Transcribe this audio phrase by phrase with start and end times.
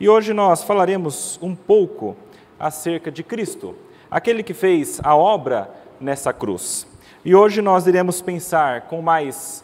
[0.00, 2.16] E hoje nós falaremos um pouco
[2.58, 3.76] acerca de Cristo,
[4.10, 5.70] aquele que fez a obra
[6.00, 6.86] nessa cruz.
[7.22, 9.62] E hoje nós iremos pensar com mais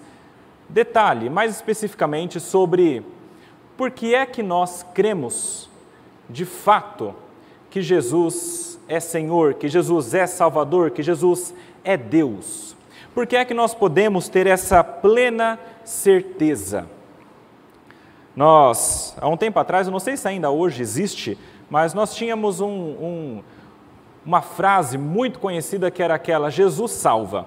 [0.69, 3.03] detalhe, mais especificamente sobre
[3.79, 5.71] por que é que nós cremos
[6.29, 7.15] de fato
[7.71, 12.77] que Jesus é Senhor, que Jesus é Salvador, que Jesus é Deus.
[13.15, 16.87] Por que é que nós podemos ter essa plena certeza?
[18.37, 21.37] Nós, há um tempo atrás, eu não sei se ainda hoje existe,
[21.69, 23.43] mas nós tínhamos um, um,
[24.25, 27.47] uma frase muito conhecida que era aquela: Jesus salva.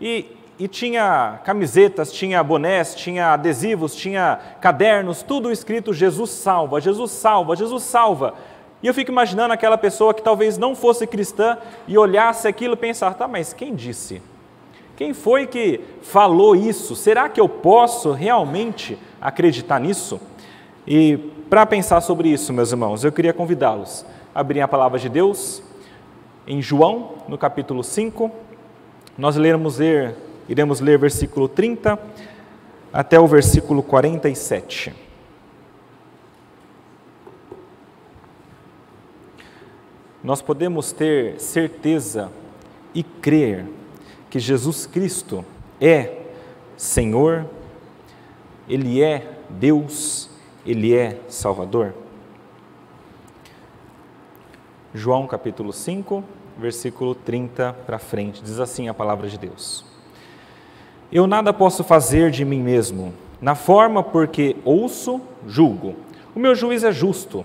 [0.00, 7.12] E e tinha camisetas, tinha bonés, tinha adesivos, tinha cadernos, tudo escrito Jesus salva, Jesus
[7.12, 8.34] salva, Jesus salva.
[8.82, 11.56] E eu fico imaginando aquela pessoa que talvez não fosse cristã
[11.88, 14.20] e olhasse aquilo e pensasse: tá, mas quem disse?
[14.98, 16.94] Quem foi que falou isso?
[16.94, 20.20] Será que eu posso realmente acreditar nisso?
[20.92, 21.16] E
[21.48, 24.04] para pensar sobre isso, meus irmãos, eu queria convidá-los
[24.34, 25.62] a abrirem a palavra de Deus
[26.44, 28.28] em João, no capítulo 5.
[29.16, 30.16] Nós leremos ler
[30.48, 31.96] Iremos ler versículo 30
[32.92, 34.92] até o versículo 47.
[40.24, 42.32] Nós podemos ter certeza
[42.92, 43.64] e crer
[44.28, 45.44] que Jesus Cristo
[45.80, 46.16] é
[46.76, 47.46] Senhor,
[48.68, 50.29] Ele é Deus,
[50.70, 51.92] Ele é Salvador.
[54.94, 56.22] João capítulo 5,
[56.56, 59.84] versículo 30 para frente, diz assim a palavra de Deus.
[61.10, 63.12] Eu nada posso fazer de mim mesmo.
[63.40, 65.96] Na forma porque ouço, julgo.
[66.36, 67.44] O meu juiz é justo,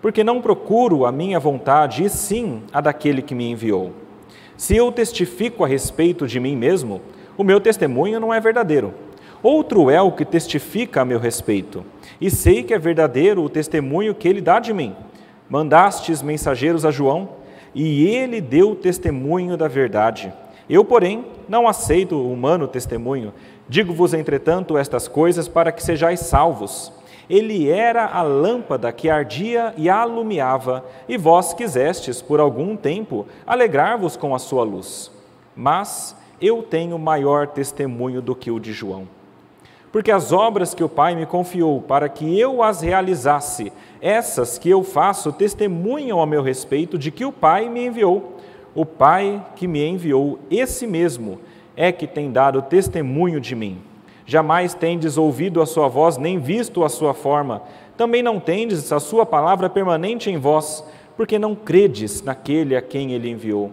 [0.00, 3.92] porque não procuro a minha vontade, e sim a daquele que me enviou.
[4.56, 7.00] Se eu testifico a respeito de mim mesmo,
[7.36, 8.94] o meu testemunho não é verdadeiro.
[9.44, 11.84] Outro é o que testifica a meu respeito,
[12.18, 14.96] e sei que é verdadeiro o testemunho que ele dá de mim.
[15.50, 17.28] Mandastes mensageiros a João,
[17.74, 20.32] e ele deu testemunho da verdade.
[20.66, 23.34] Eu, porém, não aceito o humano testemunho.
[23.68, 26.90] Digo-vos, entretanto, estas coisas para que sejais salvos.
[27.28, 34.16] Ele era a lâmpada que ardia e alumiava, e vós quisestes, por algum tempo, alegrar-vos
[34.16, 35.10] com a sua luz.
[35.54, 39.06] Mas eu tenho maior testemunho do que o de João.
[39.94, 43.72] Porque as obras que o Pai me confiou para que eu as realizasse,
[44.02, 48.40] essas que eu faço, testemunham a meu respeito de que o Pai me enviou.
[48.74, 51.38] O Pai que me enviou, esse mesmo,
[51.76, 53.78] é que tem dado testemunho de mim.
[54.26, 57.62] Jamais tendes ouvido a sua voz, nem visto a sua forma.
[57.96, 60.84] Também não tendes a sua palavra permanente em vós,
[61.16, 63.70] porque não credes naquele a quem ele enviou.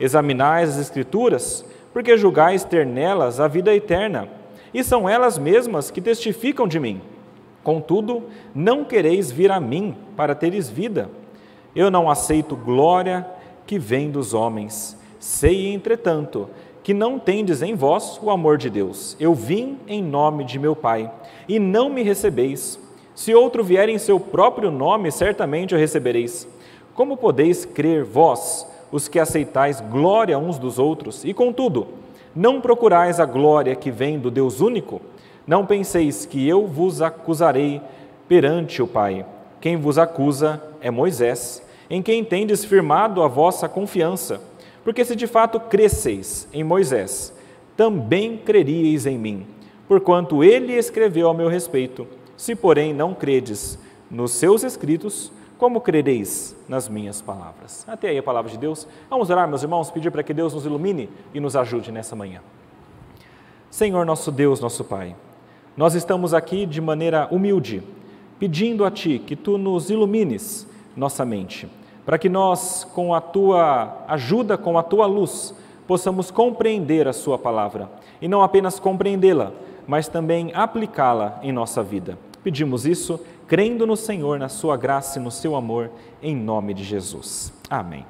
[0.00, 4.41] Examinais as Escrituras, porque julgais ter nelas a vida eterna,
[4.72, 7.00] e são elas mesmas que testificam de mim.
[7.62, 8.24] Contudo,
[8.54, 11.10] não quereis vir a mim para teres vida.
[11.74, 13.26] Eu não aceito glória
[13.66, 14.96] que vem dos homens.
[15.18, 16.48] Sei, entretanto,
[16.82, 19.16] que não tendes em vós o amor de Deus.
[19.20, 21.10] Eu vim em nome de meu Pai,
[21.48, 22.78] e não me recebeis.
[23.14, 26.48] Se outro vier em seu próprio nome, certamente o recebereis.
[26.94, 31.86] Como podeis crer vós, os que aceitais glória uns dos outros, e contudo,
[32.34, 35.00] não procurais a glória que vem do Deus único?
[35.46, 37.80] Não penseis que eu vos acusarei
[38.28, 39.26] perante o Pai.
[39.60, 41.62] Quem vos acusa é Moisés
[41.92, 44.40] em quem tendes firmado a vossa confiança.
[44.82, 47.34] Porque se de fato cresceis em Moisés,
[47.76, 49.46] também creríeis em mim,
[49.86, 52.06] porquanto ele escreveu a meu respeito.
[52.34, 53.78] Se, porém, não credes
[54.10, 55.30] nos seus escritos,
[55.62, 57.84] como crereis nas minhas palavras?
[57.88, 58.84] Até aí a palavra de Deus.
[59.08, 62.40] Vamos orar, meus irmãos, pedir para que Deus nos ilumine e nos ajude nessa manhã.
[63.70, 65.14] Senhor nosso Deus, nosso Pai,
[65.76, 67.80] nós estamos aqui de maneira humilde,
[68.40, 71.70] pedindo a Ti que Tu nos ilumines nossa mente
[72.04, 75.54] para que nós, com a tua ajuda, com a tua luz,
[75.86, 77.88] possamos compreender a Sua palavra
[78.20, 79.52] e não apenas compreendê-la,
[79.86, 82.18] mas também aplicá-la em nossa vida.
[82.42, 85.90] Pedimos isso crendo no Senhor, na Sua graça e no Seu amor,
[86.22, 87.52] em nome de Jesus.
[87.68, 88.04] Amém.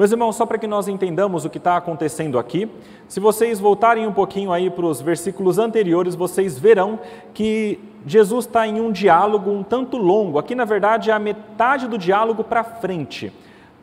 [0.00, 2.70] Meus irmãos, só para que nós entendamos o que está acontecendo aqui,
[3.06, 6.98] se vocês voltarem um pouquinho aí para os versículos anteriores, vocês verão
[7.34, 10.38] que Jesus está em um diálogo um tanto longo.
[10.38, 13.30] Aqui, na verdade, é a metade do diálogo para frente.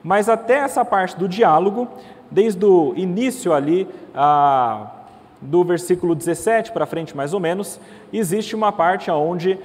[0.03, 1.87] Mas até essa parte do diálogo,
[2.31, 4.87] desde o início ali, a,
[5.41, 7.79] do versículo 17 para frente, mais ou menos,
[8.11, 9.59] existe uma parte onde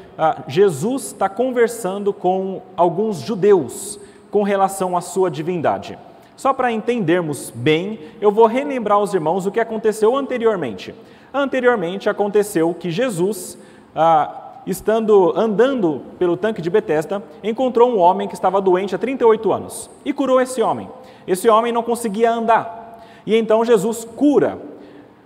[0.47, 3.99] Jesus está conversando com alguns judeus
[4.31, 5.99] com relação à sua divindade.
[6.37, 10.95] Só para entendermos bem, eu vou relembrar aos irmãos o que aconteceu anteriormente.
[11.33, 13.59] Anteriormente aconteceu que Jesus,
[13.95, 19.53] ah, estando andando pelo tanque de Betesda, encontrou um homem que estava doente há 38
[19.53, 20.89] anos e curou esse homem.
[21.27, 23.05] Esse homem não conseguia andar.
[23.27, 24.59] E então Jesus cura.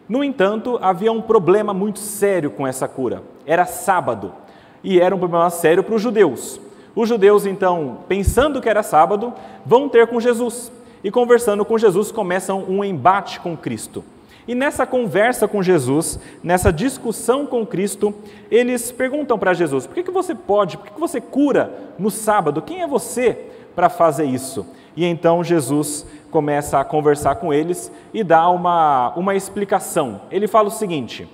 [0.09, 3.23] No entanto, havia um problema muito sério com essa cura.
[3.45, 4.33] Era sábado.
[4.83, 6.61] E era um problema sério para os judeus.
[6.95, 9.33] Os judeus, então, pensando que era sábado,
[9.65, 10.71] vão ter com Jesus.
[11.03, 14.05] E conversando com Jesus, começam um embate com Cristo.
[14.49, 18.15] E nessa conversa com Jesus, nessa discussão com Cristo,
[18.51, 22.11] eles perguntam para Jesus: por que, que você pode, por que, que você cura no
[22.11, 22.63] sábado?
[22.63, 24.65] Quem é você para fazer isso?
[24.97, 30.23] E então Jesus começa a conversar com eles e dá uma, uma explicação.
[30.31, 31.29] Ele fala o seguinte: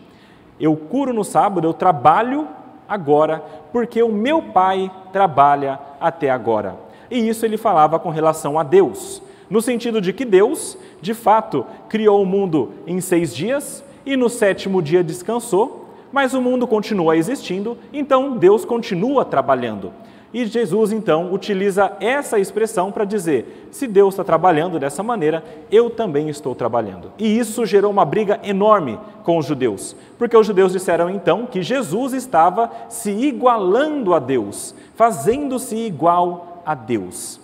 [0.58, 2.48] Eu curo no sábado, eu trabalho
[2.88, 3.42] agora,
[3.72, 6.76] porque o meu pai trabalha até agora.
[7.10, 9.22] E isso ele falava com relação a Deus
[9.52, 14.30] no sentido de que Deus, de fato, criou o mundo em seis dias e no
[14.30, 19.92] sétimo dia descansou, mas o mundo continua existindo, então Deus continua trabalhando.
[20.32, 25.90] E Jesus então utiliza essa expressão para dizer: se Deus está trabalhando dessa maneira, eu
[25.90, 27.12] também estou trabalhando.
[27.18, 31.62] E isso gerou uma briga enorme com os judeus, porque os judeus disseram então que
[31.62, 37.38] Jesus estava se igualando a Deus, fazendo-se igual a Deus.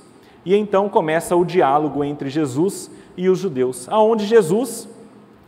[0.44, 4.88] E então começa o diálogo entre Jesus e os judeus, aonde Jesus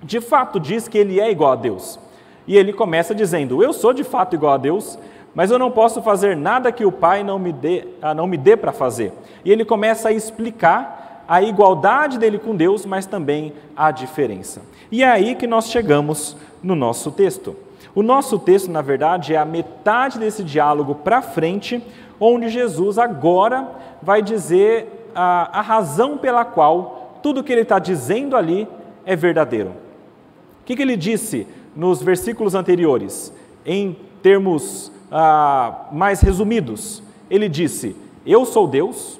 [0.03, 1.99] de fato diz que ele é igual a Deus.
[2.47, 4.99] E ele começa dizendo: Eu sou de fato igual a Deus,
[5.35, 8.37] mas eu não posso fazer nada que o Pai não me dê, ah, não me
[8.37, 9.13] dê para fazer.
[9.45, 14.63] E ele começa a explicar a igualdade dele com Deus, mas também a diferença.
[14.91, 17.57] E é aí que nós chegamos no nosso texto.
[17.95, 21.83] O nosso texto, na verdade, é a metade desse diálogo para frente,
[22.19, 23.69] onde Jesus agora
[24.03, 28.67] vai dizer a, a razão pela qual tudo que ele está dizendo ali
[29.05, 29.71] é verdadeiro.
[29.71, 33.33] O que, que, ele disse nos versículos anteriores,
[33.65, 37.03] em termos ah, mais resumidos?
[37.31, 39.19] Ele disse: Eu sou Deus,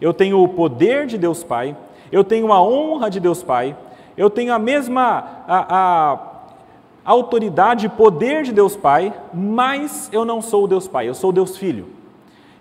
[0.00, 1.76] eu tenho o poder de Deus Pai,
[2.10, 3.76] eu tenho a honra de Deus Pai,
[4.16, 6.20] eu tenho a mesma a, a
[7.04, 11.32] autoridade e poder de Deus Pai, mas eu não sou o Deus Pai, eu sou
[11.32, 11.88] Deus Filho.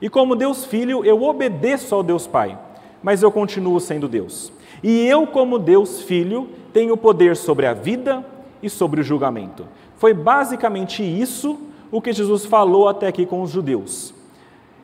[0.01, 2.57] E como Deus Filho, eu obedeço ao Deus Pai,
[3.01, 4.51] mas eu continuo sendo Deus.
[4.83, 8.23] E eu, como Deus Filho, tenho poder sobre a vida
[8.61, 9.65] e sobre o julgamento.
[9.95, 11.57] Foi basicamente isso
[11.91, 14.13] o que Jesus falou até aqui com os judeus.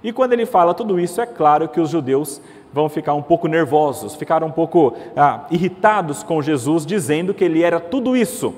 [0.03, 2.41] E quando ele fala tudo isso, é claro que os judeus
[2.73, 7.61] vão ficar um pouco nervosos, ficaram um pouco ah, irritados com Jesus, dizendo que ele
[7.61, 8.53] era tudo isso.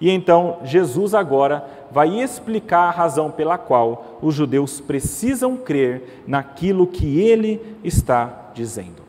[0.00, 6.86] E então Jesus agora vai explicar a razão pela qual os judeus precisam crer naquilo
[6.86, 9.02] que ele está dizendo.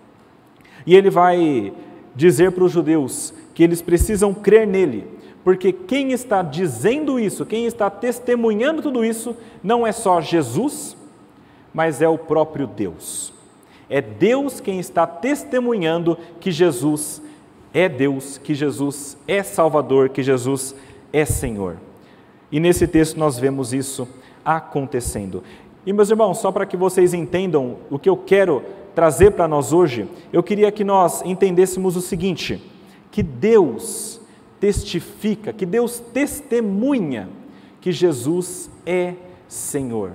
[0.85, 1.71] E ele vai
[2.15, 5.07] dizer para os judeus que eles precisam crer nele,
[5.43, 10.95] porque quem está dizendo isso, quem está testemunhando tudo isso, não é só Jesus,
[11.73, 13.33] mas é o próprio Deus.
[13.89, 17.21] É Deus quem está testemunhando que Jesus
[17.73, 20.75] é Deus, que Jesus é Salvador, que Jesus
[21.11, 21.77] é Senhor.
[22.51, 24.07] E nesse texto nós vemos isso
[24.43, 25.43] acontecendo.
[25.85, 28.63] E meus irmãos, só para que vocês entendam o que eu quero
[28.93, 32.61] trazer para nós hoje, eu queria que nós entendêssemos o seguinte:
[33.09, 34.10] que Deus
[34.61, 37.27] testifica, que Deus testemunha
[37.81, 39.15] que Jesus é
[39.47, 40.11] Senhor.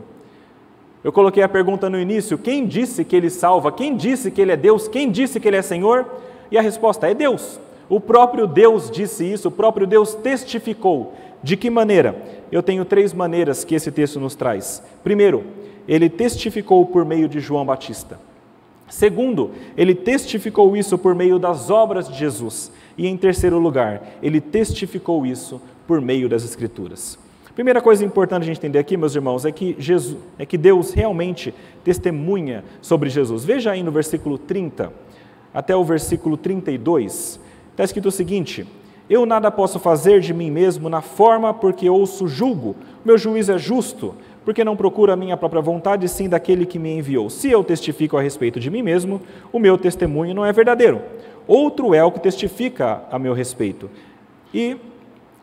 [1.03, 3.71] Eu coloquei a pergunta no início: quem disse que Ele salva?
[3.73, 4.89] Quem disse que Ele é Deus?
[4.89, 6.07] Quem disse que Ele é Senhor?
[6.51, 7.61] E a resposta é Deus.
[7.89, 11.15] O próprio Deus disse isso, o próprio Deus testificou.
[11.43, 12.17] De que maneira?
[12.51, 14.83] Eu tenho três maneiras que esse texto nos traz.
[15.05, 15.45] Primeiro,
[15.87, 18.19] ele testificou por meio de João Batista.
[18.89, 22.73] Segundo, ele testificou isso por meio das obras de Jesus.
[22.97, 27.19] E em terceiro lugar, ele testificou isso por meio das Escrituras.
[27.55, 30.93] Primeira coisa importante a gente entender aqui, meus irmãos, é que, Jesus, é que Deus
[30.93, 33.45] realmente testemunha sobre Jesus.
[33.45, 34.93] Veja aí no versículo 30
[35.55, 37.41] até o versículo 32,
[37.73, 38.67] está escrito o seguinte:
[39.09, 42.77] eu nada posso fazer de mim mesmo na forma porque ouço julgo.
[43.05, 46.93] Meu juízo é justo, porque não procuro a minha própria vontade, sim daquele que me
[46.99, 47.31] enviou.
[47.31, 49.23] Se eu testifico a respeito de mim mesmo,
[49.53, 51.01] o meu testemunho não é verdadeiro.
[51.47, 53.91] Outro é o que testifica a meu respeito.
[54.53, 54.77] E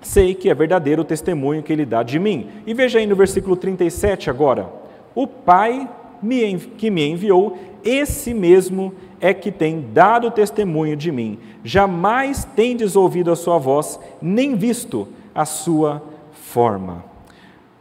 [0.01, 2.49] sei que é verdadeiro o testemunho que ele dá de mim.
[2.65, 4.69] E veja aí no versículo 37 agora.
[5.15, 5.89] O Pai
[6.77, 11.37] que me enviou, esse mesmo é que tem dado testemunho de mim.
[11.63, 17.03] Jamais tendes ouvido a sua voz, nem visto a sua forma.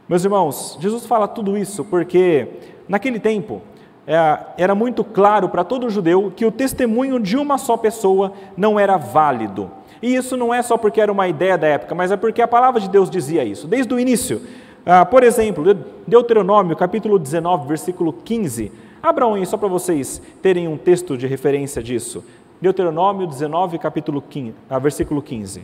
[0.07, 2.47] Meus irmãos, Jesus fala tudo isso porque
[2.87, 3.61] naquele tempo
[4.05, 8.97] era muito claro para todo judeu que o testemunho de uma só pessoa não era
[8.97, 9.71] válido.
[10.01, 12.47] E isso não é só porque era uma ideia da época, mas é porque a
[12.47, 13.67] palavra de Deus dizia isso.
[13.67, 14.41] Desde o início,
[14.85, 15.63] Ah, por exemplo,
[16.05, 18.69] Deuteronômio, capítulo 19, versículo 15.
[19.01, 22.21] Abram aí só para vocês terem um texto de referência disso.
[22.59, 25.63] Deuteronômio 19, capítulo 15, ah, versículo 15.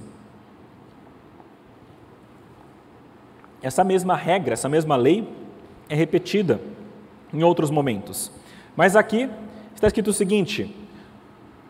[3.61, 5.27] Essa mesma regra, essa mesma lei
[5.89, 6.61] é repetida
[7.33, 8.31] em outros momentos.
[8.75, 9.29] Mas aqui
[9.75, 10.75] está escrito o seguinte: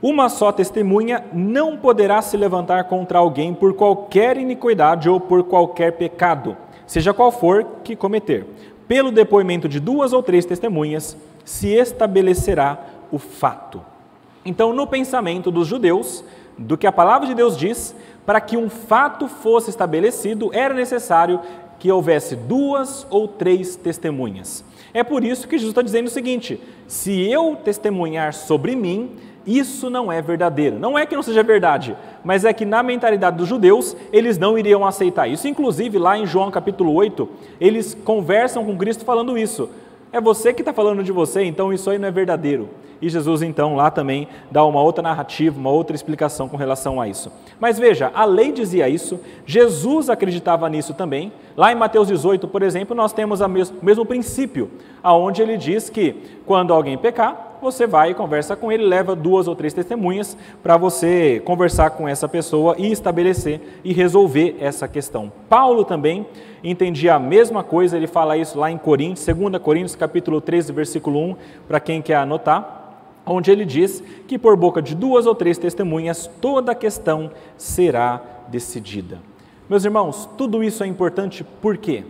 [0.02, 5.94] uma só testemunha não poderá se levantar contra alguém por qualquer iniquidade ou por qualquer
[5.94, 6.56] pecado,
[6.88, 8.46] seja qual for que cometer.
[8.88, 12.80] Pelo depoimento de duas ou três testemunhas se estabelecerá
[13.12, 13.82] o fato.
[14.46, 16.24] Então, no pensamento dos judeus,
[16.58, 21.40] do que a palavra de Deus diz, para que um fato fosse estabelecido, era necessário
[21.78, 24.64] que houvesse duas ou três testemunhas.
[24.94, 29.12] É por isso que Jesus está dizendo o seguinte: se eu testemunhar sobre mim,
[29.46, 30.78] isso não é verdadeiro.
[30.78, 34.58] Não é que não seja verdade, mas é que na mentalidade dos judeus, eles não
[34.58, 35.48] iriam aceitar isso.
[35.48, 37.28] Inclusive, lá em João capítulo 8,
[37.60, 39.70] eles conversam com Cristo falando isso.
[40.12, 42.70] É você que está falando de você, então isso aí não é verdadeiro.
[43.02, 47.08] E Jesus, então, lá também dá uma outra narrativa, uma outra explicação com relação a
[47.08, 47.32] isso.
[47.60, 51.32] Mas veja, a lei dizia isso, Jesus acreditava nisso também.
[51.56, 53.48] Lá em Mateus 18, por exemplo, nós temos o
[53.82, 54.70] mesmo princípio,
[55.02, 56.16] aonde ele diz que
[56.46, 60.78] quando alguém pecar, você vai e conversa com ele, leva duas ou três testemunhas para
[60.78, 65.32] você conversar com essa pessoa e estabelecer e resolver essa questão.
[65.50, 66.26] Paulo também
[66.64, 71.20] entendia a mesma coisa, ele fala isso lá em Coríntios, 2 Coríntios capítulo 13, versículo
[71.20, 71.36] 1,
[71.68, 72.79] para quem quer anotar
[73.34, 78.22] onde ele diz que por boca de duas ou três testemunhas toda a questão será
[78.48, 79.20] decidida.
[79.70, 82.04] Meus irmãos, tudo isso é importante por quê?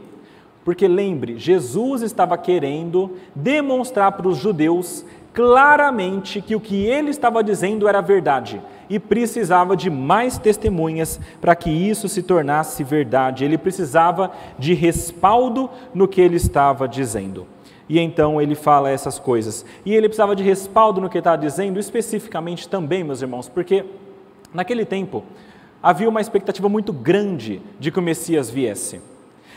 [0.64, 7.44] Porque lembre, Jesus estava querendo demonstrar para os judeus claramente que o que ele estava
[7.44, 13.46] dizendo era verdade e precisava de mais testemunhas para que isso se tornasse verdade.
[13.46, 17.46] Ele precisava de respaldo no que ele estava dizendo.
[17.90, 19.66] E então ele fala essas coisas.
[19.84, 23.84] E ele precisava de respaldo no que está dizendo, especificamente também, meus irmãos, porque
[24.54, 25.24] naquele tempo
[25.82, 29.02] havia uma expectativa muito grande de que o Messias viesse.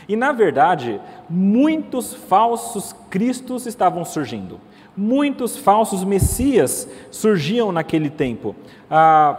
[0.07, 0.99] E na verdade,
[1.29, 4.59] muitos falsos cristos estavam surgindo.
[4.95, 8.55] Muitos falsos messias surgiam naquele tempo.
[8.89, 9.37] Ah,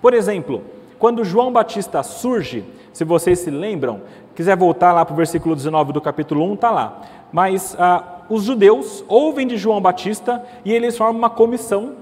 [0.00, 0.62] por exemplo,
[0.98, 4.00] quando João Batista surge, se vocês se lembram,
[4.34, 7.02] quiser voltar lá para o versículo 19 do capítulo 1, está lá.
[7.32, 11.94] Mas ah, os judeus ouvem de João Batista e eles formam uma comissão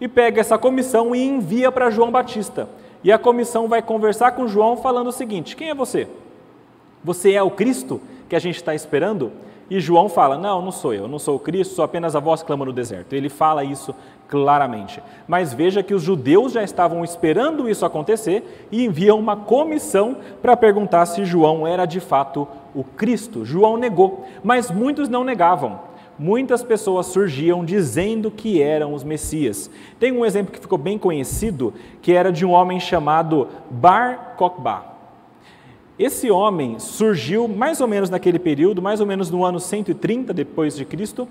[0.00, 2.68] e pega essa comissão e envia para João Batista.
[3.02, 6.08] E a comissão vai conversar com João falando o seguinte: Quem é você?
[7.02, 9.30] Você é o Cristo que a gente está esperando?
[9.70, 12.42] E João fala: Não, não sou eu, não sou o Cristo, sou apenas a voz
[12.42, 13.14] que clama no deserto.
[13.14, 13.94] Ele fala isso
[14.28, 15.02] claramente.
[15.26, 20.56] Mas veja que os judeus já estavam esperando isso acontecer e enviam uma comissão para
[20.56, 23.44] perguntar se João era de fato o Cristo.
[23.44, 25.94] João negou, mas muitos não negavam.
[26.18, 29.68] Muitas pessoas surgiam dizendo que eram os Messias.
[29.98, 34.93] Tem um exemplo que ficou bem conhecido, que era de um homem chamado Bar Kokhba.
[35.98, 40.74] Esse homem surgiu mais ou menos naquele período, mais ou menos no ano 130 depois
[40.74, 41.28] de Cristo,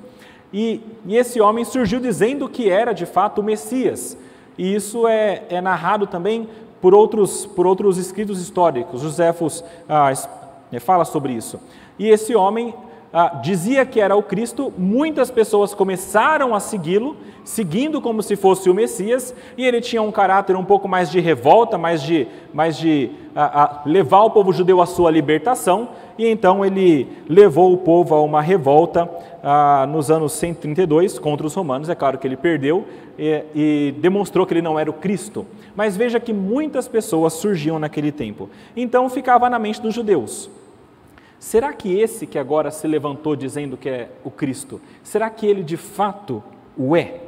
[0.53, 4.15] e, esse homem surgiu dizendo que era de fato o Messias.
[4.58, 6.48] E isso é, é narrado também
[6.79, 9.01] por outros, por outros escritos históricos.
[9.01, 10.13] Joséfos ah,
[10.79, 11.60] fala sobre isso.
[11.98, 12.74] E esse homem
[13.15, 18.72] ah, dizia que era o Cristo, muitas pessoas começaram a segui-lo, seguindo como se fosse
[18.72, 22.75] o Messias, e ele tinha um caráter um pouco mais de revolta, mais de, mais
[22.75, 28.15] de ah, levar o povo judeu à sua libertação, e então ele levou o povo
[28.15, 29.08] a uma revolta
[29.43, 31.89] ah, nos anos 132 contra os romanos.
[31.89, 32.84] É claro que ele perdeu
[33.17, 35.46] e, e demonstrou que ele não era o Cristo.
[35.75, 38.50] Mas veja que muitas pessoas surgiam naquele tempo.
[38.75, 40.50] Então ficava na mente dos judeus
[41.43, 45.62] Será que esse que agora se levantou dizendo que é o Cristo, será que ele
[45.62, 46.41] de fato
[46.77, 47.19] o é?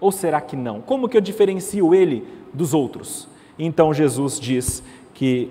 [0.00, 0.80] Ou será que não?
[0.80, 3.28] Como que eu diferencio ele dos outros?
[3.56, 4.82] Então Jesus diz
[5.14, 5.48] que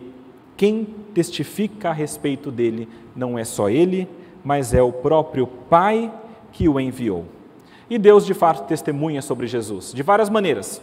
[0.58, 4.10] quem testifica a respeito dele não é só ele,
[4.44, 6.14] mas é o próprio Pai
[6.52, 7.24] que o enviou.
[7.90, 10.82] E Deus de fato testemunha sobre Jesus de várias maneiras.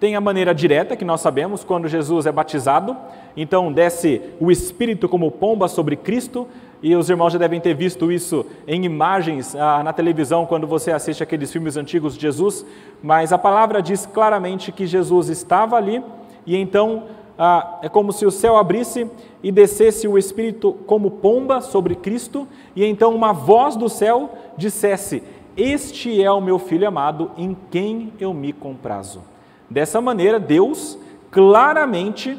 [0.00, 2.96] Tem a maneira direta, que nós sabemos, quando Jesus é batizado,
[3.36, 6.48] então desce o Espírito como pomba sobre Cristo,
[6.82, 10.90] e os irmãos já devem ter visto isso em imagens ah, na televisão quando você
[10.90, 12.64] assiste aqueles filmes antigos de Jesus,
[13.02, 16.02] mas a palavra diz claramente que Jesus estava ali,
[16.46, 17.02] e então
[17.38, 19.06] ah, é como se o céu abrisse
[19.42, 25.22] e descesse o Espírito como pomba sobre Cristo, e então uma voz do céu dissesse:
[25.54, 29.29] Este é o meu filho amado, em quem eu me comprazo.
[29.70, 30.98] Dessa maneira, Deus
[31.30, 32.36] claramente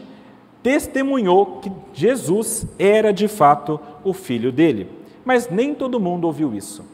[0.62, 4.88] testemunhou que Jesus era de fato o filho dele.
[5.24, 6.86] Mas nem todo mundo ouviu isso.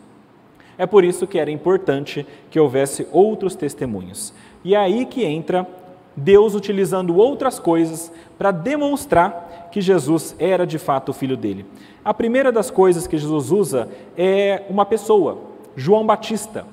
[0.77, 4.33] É por isso que era importante que houvesse outros testemunhos.
[4.63, 5.67] E é aí que entra
[6.15, 11.65] Deus utilizando outras coisas para demonstrar que Jesus era de fato o filho dele.
[12.03, 15.39] A primeira das coisas que Jesus usa é uma pessoa,
[15.75, 16.65] João Batista.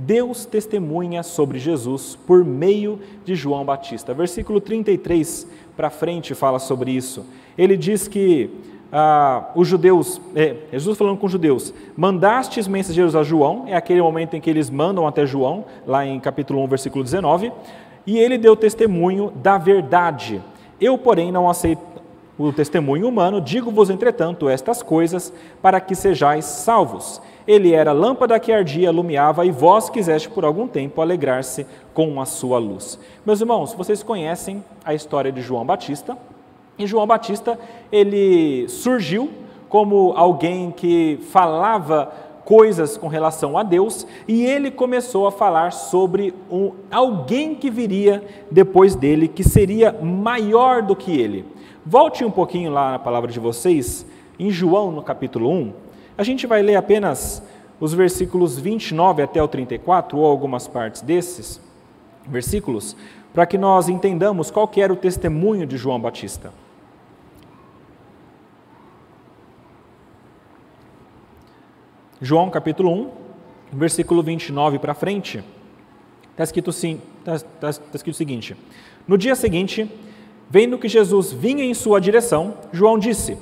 [0.00, 4.14] Deus testemunha sobre Jesus por meio de João Batista.
[4.14, 7.26] Versículo 33 para frente fala sobre isso.
[7.56, 8.50] Ele diz que
[8.92, 14.02] ah, os judeus, é, Jesus falando com os judeus, mandastes mensageiros a João, é aquele
[14.02, 17.52] momento em que eles mandam até João, lá em capítulo 1, versículo 19,
[18.06, 20.42] e ele deu testemunho da verdade.
[20.80, 21.82] Eu, porém, não aceito
[22.38, 27.20] o testemunho humano, digo-vos, entretanto, estas coisas, para que sejais salvos.
[27.46, 32.24] Ele era lâmpada que ardia, alumiava, e vós quiseste por algum tempo alegrar-se com a
[32.24, 32.98] sua luz.
[33.24, 36.16] Meus irmãos, vocês conhecem a história de João Batista,
[36.78, 37.58] e João Batista,
[37.92, 39.30] ele surgiu
[39.68, 42.10] como alguém que falava
[42.44, 48.24] coisas com relação a Deus e ele começou a falar sobre um, alguém que viria
[48.50, 51.44] depois dele, que seria maior do que ele.
[51.86, 54.04] Volte um pouquinho lá na palavra de vocês,
[54.38, 55.72] em João, no capítulo 1.
[56.20, 57.42] A gente vai ler apenas
[57.80, 61.58] os versículos 29 até o 34, ou algumas partes desses
[62.28, 62.94] versículos,
[63.32, 66.52] para que nós entendamos qual que era o testemunho de João Batista.
[72.20, 73.10] João capítulo 1,
[73.72, 75.42] versículo 29 para frente,
[76.32, 76.70] está escrito,
[77.24, 78.54] tá, tá, tá escrito o seguinte:
[79.08, 79.90] No dia seguinte,
[80.50, 83.38] vendo que Jesus vinha em sua direção, João disse: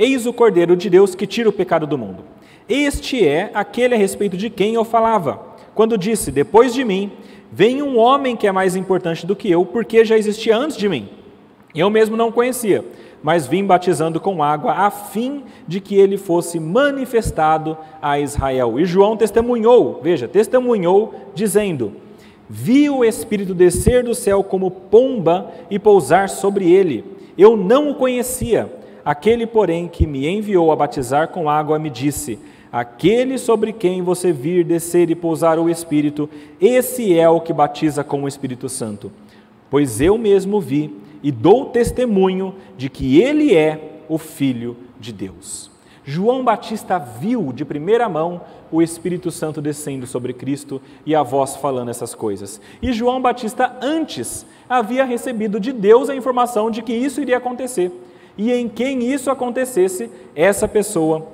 [0.00, 2.24] Eis o Cordeiro de Deus que tira o pecado do mundo.
[2.66, 5.38] Este é aquele a respeito de quem eu falava,
[5.74, 7.12] quando disse: Depois de mim,
[7.52, 10.88] vem um homem que é mais importante do que eu, porque já existia antes de
[10.88, 11.10] mim.
[11.74, 12.82] Eu mesmo não conhecia
[13.22, 18.80] mas vim batizando com água, a fim de que ele fosse manifestado a Israel.
[18.80, 21.92] E João testemunhou, veja, testemunhou, dizendo:
[22.48, 27.04] Vi o Espírito descer do céu como pomba e pousar sobre ele.
[27.36, 28.79] Eu não o conhecia.
[29.04, 32.38] Aquele, porém, que me enviou a batizar com água, me disse:
[32.72, 36.28] Aquele sobre quem você vir descer e pousar o Espírito,
[36.60, 39.10] esse é o que batiza com o Espírito Santo.
[39.68, 45.70] Pois eu mesmo vi e dou testemunho de que ele é o Filho de Deus.
[46.04, 48.40] João Batista viu de primeira mão
[48.72, 52.60] o Espírito Santo descendo sobre Cristo e a voz falando essas coisas.
[52.80, 57.92] E João Batista antes havia recebido de Deus a informação de que isso iria acontecer.
[58.42, 61.26] E em quem isso acontecesse, essa pessoa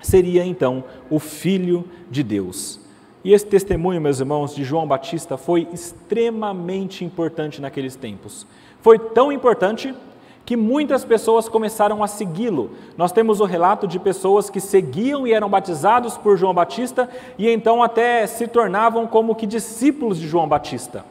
[0.00, 2.78] seria então o Filho de Deus.
[3.24, 8.46] E esse testemunho, meus irmãos, de João Batista foi extremamente importante naqueles tempos.
[8.80, 9.92] Foi tão importante
[10.46, 12.70] que muitas pessoas começaram a segui-lo.
[12.96, 17.50] Nós temos o relato de pessoas que seguiam e eram batizados por João Batista e
[17.50, 21.04] então até se tornavam como que discípulos de João Batista.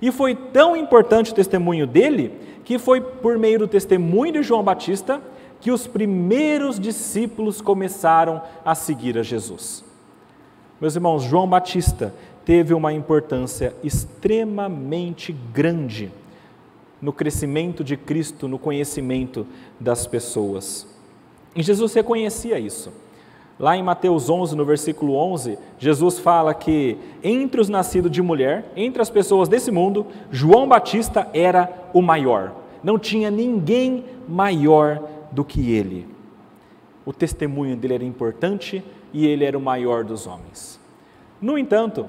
[0.00, 2.32] E foi tão importante o testemunho dele
[2.64, 5.20] que foi por meio do testemunho de João Batista
[5.60, 9.84] que os primeiros discípulos começaram a seguir a Jesus.
[10.80, 16.12] Meus irmãos, João Batista teve uma importância extremamente grande
[17.02, 19.46] no crescimento de Cristo, no conhecimento
[19.78, 20.86] das pessoas.
[21.54, 22.92] E Jesus reconhecia isso.
[23.58, 28.70] Lá em Mateus 11, no versículo 11, Jesus fala que entre os nascidos de mulher,
[28.76, 32.52] entre as pessoas desse mundo, João Batista era o maior.
[32.84, 36.06] Não tinha ninguém maior do que ele.
[37.04, 40.78] O testemunho dele era importante e ele era o maior dos homens.
[41.42, 42.06] No entanto,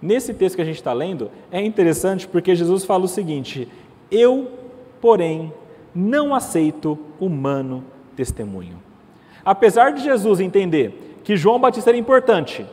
[0.00, 3.66] nesse texto que a gente está lendo, é interessante porque Jesus fala o seguinte:
[4.10, 4.50] eu,
[5.00, 5.52] porém,
[5.94, 7.82] não aceito humano
[8.14, 8.91] testemunho.
[9.44, 12.66] Apesar de Jesus entender que João Batista era importante,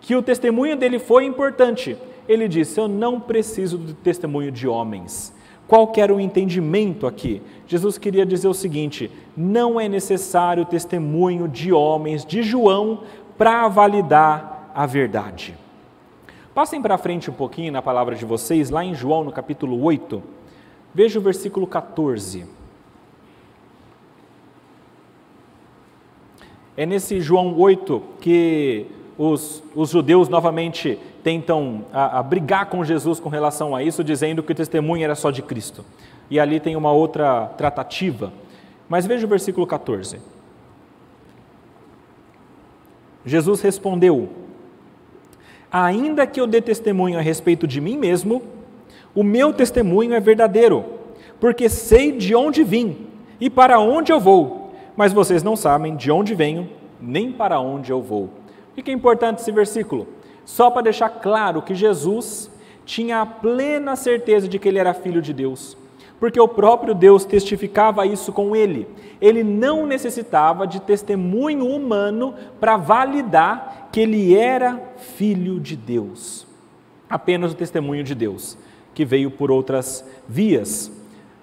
[0.00, 1.96] que o testemunho dele foi importante,
[2.28, 5.34] ele disse: Eu não preciso do testemunho de homens.
[5.66, 7.42] Qual era o entendimento aqui?
[7.66, 13.02] Jesus queria dizer o seguinte: não é necessário o testemunho de homens, de João,
[13.36, 15.54] para validar a verdade.
[16.54, 20.22] Passem para frente um pouquinho na palavra de vocês, lá em João, no capítulo 8.
[20.94, 22.57] Veja o versículo 14.
[26.78, 28.86] É nesse João 8 que
[29.18, 34.44] os, os judeus novamente tentam a, a brigar com Jesus com relação a isso, dizendo
[34.44, 35.84] que o testemunho era só de Cristo.
[36.30, 38.32] E ali tem uma outra tratativa.
[38.88, 40.20] Mas veja o versículo 14.
[43.26, 44.28] Jesus respondeu:
[45.72, 48.40] Ainda que eu dê testemunho a respeito de mim mesmo,
[49.16, 50.84] o meu testemunho é verdadeiro,
[51.40, 53.08] porque sei de onde vim
[53.40, 54.57] e para onde eu vou,
[54.98, 56.68] mas vocês não sabem de onde venho
[57.00, 58.30] nem para onde eu vou.
[58.76, 60.08] O que é importante esse versículo?
[60.44, 62.50] Só para deixar claro que Jesus
[62.84, 65.76] tinha a plena certeza de que ele era filho de Deus,
[66.18, 68.88] porque o próprio Deus testificava isso com ele.
[69.20, 76.44] Ele não necessitava de testemunho humano para validar que ele era filho de Deus.
[77.08, 78.58] Apenas o testemunho de Deus,
[78.94, 80.90] que veio por outras vias.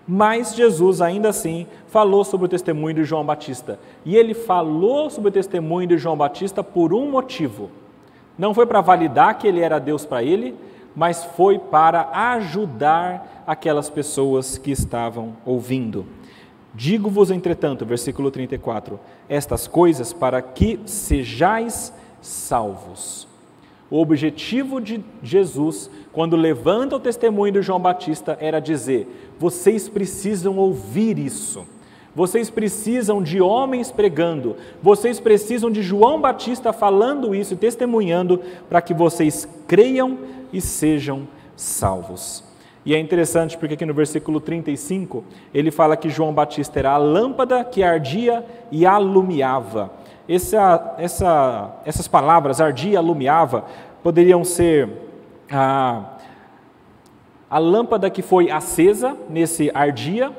[0.06, 3.80] Mas Jesus, ainda assim, falou sobre o testemunho de João Batista.
[4.04, 7.70] E ele falou sobre o testemunho de João Batista por um motivo.
[8.38, 10.54] Não foi para validar que ele era Deus para ele,
[10.94, 16.06] mas foi para ajudar aquelas pessoas que estavam ouvindo.
[16.74, 23.26] Digo-vos, entretanto, versículo 34, estas coisas para que sejais salvos.
[23.90, 30.58] O objetivo de Jesus, quando levanta o testemunho de João Batista, era dizer: vocês precisam
[30.58, 31.66] ouvir isso.
[32.16, 38.82] Vocês precisam de homens pregando, vocês precisam de João Batista falando isso e testemunhando para
[38.82, 40.18] que vocês creiam
[40.54, 42.42] e sejam salvos.
[42.86, 46.98] E é interessante porque aqui no versículo 35 ele fala que João Batista era a
[46.98, 49.92] lâmpada que ardia e alumiava.
[50.30, 53.66] Essa, essa, essas palavras, ardia e alumiava,
[54.02, 54.88] poderiam ser
[55.52, 56.18] a,
[57.50, 60.32] a lâmpada que foi acesa nesse ardia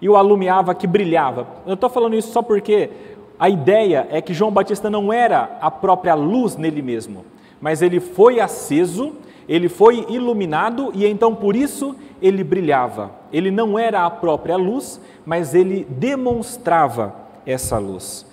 [0.00, 1.46] e o alumiava que brilhava.
[1.66, 2.90] Eu estou falando isso só porque
[3.38, 7.24] a ideia é que João Batista não era a própria luz nele mesmo,
[7.60, 9.12] mas ele foi aceso,
[9.48, 13.10] ele foi iluminado e então por isso ele brilhava.
[13.32, 18.26] Ele não era a própria luz, mas ele demonstrava essa luz.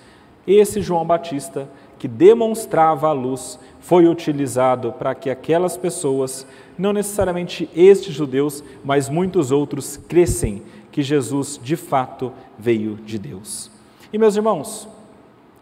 [0.46, 6.46] Esse João Batista, que demonstrava a luz, foi utilizado para que aquelas pessoas,
[6.78, 10.62] não necessariamente estes judeus, mas muitos outros, crescem
[10.94, 13.68] que Jesus de fato veio de Deus.
[14.12, 14.86] E meus irmãos,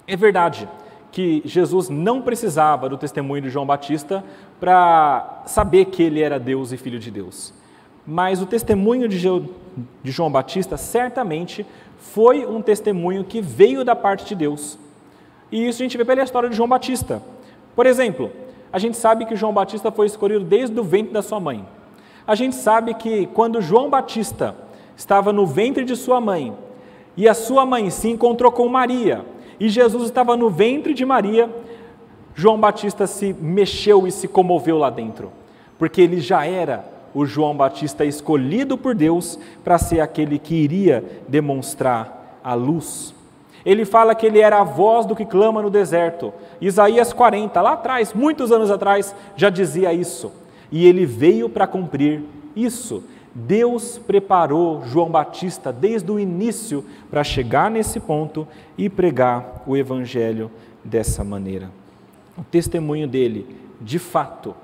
[0.07, 0.68] é verdade
[1.11, 4.23] que Jesus não precisava do testemunho de João Batista
[4.61, 7.55] para saber que ele era Deus e filho de Deus.
[8.07, 9.18] Mas o testemunho de,
[10.05, 11.64] João Batista certamente
[11.99, 14.79] foi um testemunho que veio da parte de Deus.
[15.51, 17.23] E isso a gente vê pela história de João Batista.
[17.75, 18.31] Por exemplo,
[18.71, 21.66] a gente sabe que João Batista foi escolhido desde o ventre da sua mãe.
[22.27, 24.62] A gente sabe que quando João Batista
[25.02, 26.56] estava no ventre de sua mãe,
[27.16, 29.26] e a sua mãe se encontrou com Maria,
[29.58, 31.50] e Jesus estava no ventre de Maria,
[32.36, 35.32] João Batista se mexeu e se comoveu lá dentro,
[35.76, 41.04] porque ele já era o João Batista escolhido por Deus para ser aquele que iria
[41.28, 43.12] demonstrar a luz.
[43.66, 46.32] Ele fala que ele era a voz do que clama no deserto.
[46.60, 50.32] Isaías 40, lá atrás, muitos anos atrás, já dizia isso.
[50.70, 52.22] E ele veio para cumprir
[52.56, 53.04] isso.
[53.35, 60.51] Deus preparou João Batista desde o início para chegar nesse ponto e pregar o Evangelho
[60.85, 61.71] dessa maneira.
[62.37, 63.47] O testemunho dele,
[63.81, 64.55] de fato,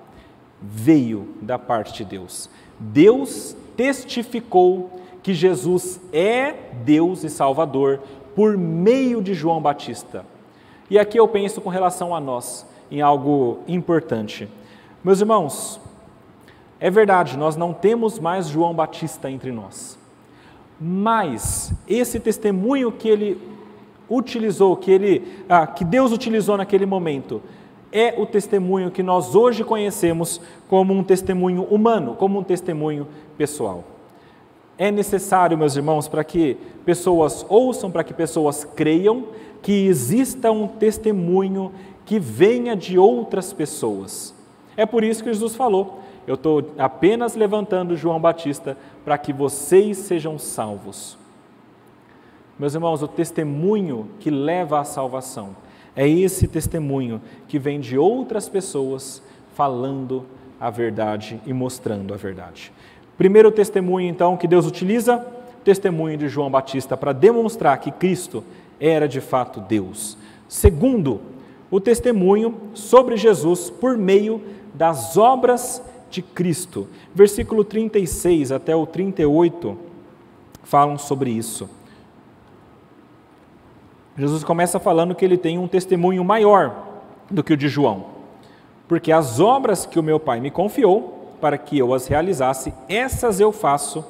[0.60, 2.50] veio da parte de Deus.
[2.78, 6.52] Deus testificou que Jesus é
[6.84, 8.00] Deus e Salvador
[8.34, 10.24] por meio de João Batista.
[10.90, 14.48] E aqui eu penso com relação a nós em algo importante.
[15.02, 15.80] Meus irmãos,
[16.80, 19.98] é verdade, nós não temos mais João Batista entre nós.
[20.80, 23.40] Mas esse testemunho que ele
[24.08, 27.42] utilizou, que, ele, ah, que Deus utilizou naquele momento,
[27.90, 33.82] é o testemunho que nós hoje conhecemos como um testemunho humano, como um testemunho pessoal.
[34.76, 39.24] É necessário, meus irmãos, para que pessoas ouçam, para que pessoas creiam,
[39.60, 41.72] que exista um testemunho
[42.04, 44.32] que venha de outras pessoas.
[44.76, 49.96] É por isso que Jesus falou: eu estou apenas levantando João Batista para que vocês
[49.96, 51.16] sejam salvos.
[52.58, 55.56] Meus irmãos, o testemunho que leva à salvação
[55.96, 59.22] é esse testemunho que vem de outras pessoas
[59.54, 60.26] falando
[60.60, 62.72] a verdade e mostrando a verdade.
[63.16, 65.26] Primeiro testemunho, então, que Deus utiliza,
[65.64, 68.44] testemunho de João Batista para demonstrar que Cristo
[68.78, 70.18] era de fato Deus.
[70.46, 71.22] Segundo,
[71.70, 74.42] o testemunho sobre Jesus por meio
[74.74, 76.88] das obras de Cristo.
[77.14, 79.78] Versículo 36 até o 38
[80.62, 81.68] falam sobre isso.
[84.16, 86.86] Jesus começa falando que ele tem um testemunho maior
[87.30, 88.06] do que o de João,
[88.88, 93.38] porque as obras que o meu Pai me confiou para que eu as realizasse, essas
[93.38, 94.04] eu faço,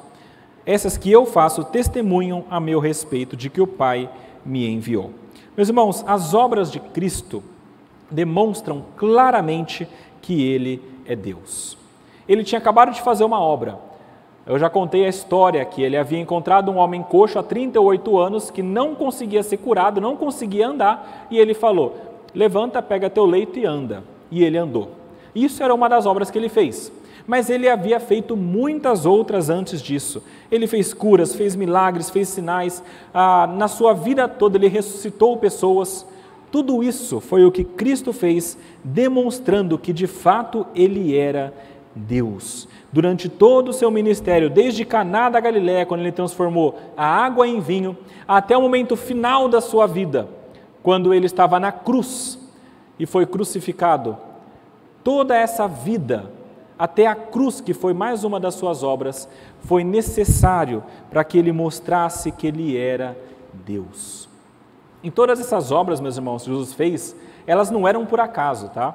[0.65, 4.11] essas que eu faço testemunham a meu respeito de que o Pai
[4.45, 5.13] me enviou.
[5.57, 7.43] Meus irmãos, as obras de Cristo
[8.11, 9.87] demonstram claramente
[10.23, 11.77] que ele é Deus.
[12.29, 13.79] Ele tinha acabado de fazer uma obra.
[14.47, 18.51] Eu já contei a história que ele havia encontrado um homem coxo há 38 anos
[18.51, 21.97] que não conseguia ser curado, não conseguia andar, e ele falou:
[22.35, 24.03] Levanta, pega teu leito e anda.
[24.31, 24.91] E ele andou.
[25.35, 26.93] Isso era uma das obras que ele fez.
[27.27, 30.23] Mas ele havia feito muitas outras antes disso.
[30.51, 32.83] Ele fez curas, fez milagres, fez sinais.
[33.13, 36.07] Ah, na sua vida toda ele ressuscitou pessoas.
[36.51, 41.53] Tudo isso foi o que Cristo fez, demonstrando que de fato ele era
[41.99, 42.69] Deus.
[42.93, 47.61] Durante todo o seu ministério, desde Caná da Galiléia, quando ele transformou a água em
[47.61, 50.29] vinho, até o momento final da sua vida,
[50.83, 52.39] quando ele estava na cruz
[52.99, 54.17] e foi crucificado,
[55.03, 56.31] toda essa vida,
[56.79, 59.29] até a cruz, que foi mais uma das suas obras,
[59.61, 63.19] foi necessário para que ele mostrasse que ele era
[63.53, 64.29] Deus.
[65.03, 67.15] Em todas essas obras, meus irmãos, que Jesus fez,
[67.47, 68.95] elas não eram por acaso, tá?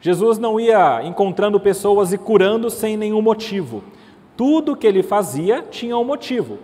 [0.00, 3.82] Jesus não ia encontrando pessoas e curando sem nenhum motivo.
[4.36, 6.58] Tudo que ele fazia tinha um motivo.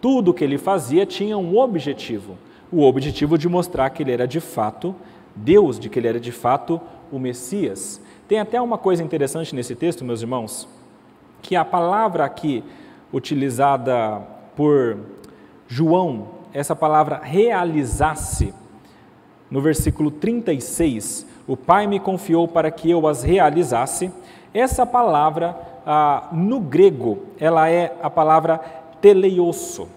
[0.00, 2.36] Tudo que ele fazia tinha um objetivo.
[2.70, 4.94] O objetivo de mostrar que ele era de fato
[5.34, 8.00] Deus, de que ele era de fato o Messias.
[8.28, 10.68] Tem até uma coisa interessante nesse texto, meus irmãos,
[11.42, 12.62] que a palavra aqui
[13.12, 14.20] utilizada
[14.54, 14.98] por
[15.66, 18.54] João essa palavra realizasse,
[19.50, 24.10] no versículo 36, o Pai me confiou para que eu as realizasse.
[24.52, 28.58] Essa palavra, ah, no grego, ela é a palavra
[29.00, 29.88] teleioso.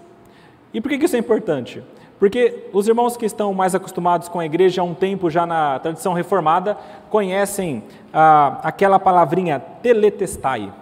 [0.72, 1.82] E por que isso é importante?
[2.18, 5.78] Porque os irmãos que estão mais acostumados com a igreja há um tempo já na
[5.78, 6.76] tradição reformada
[7.08, 10.72] conhecem ah, aquela palavrinha teletestai,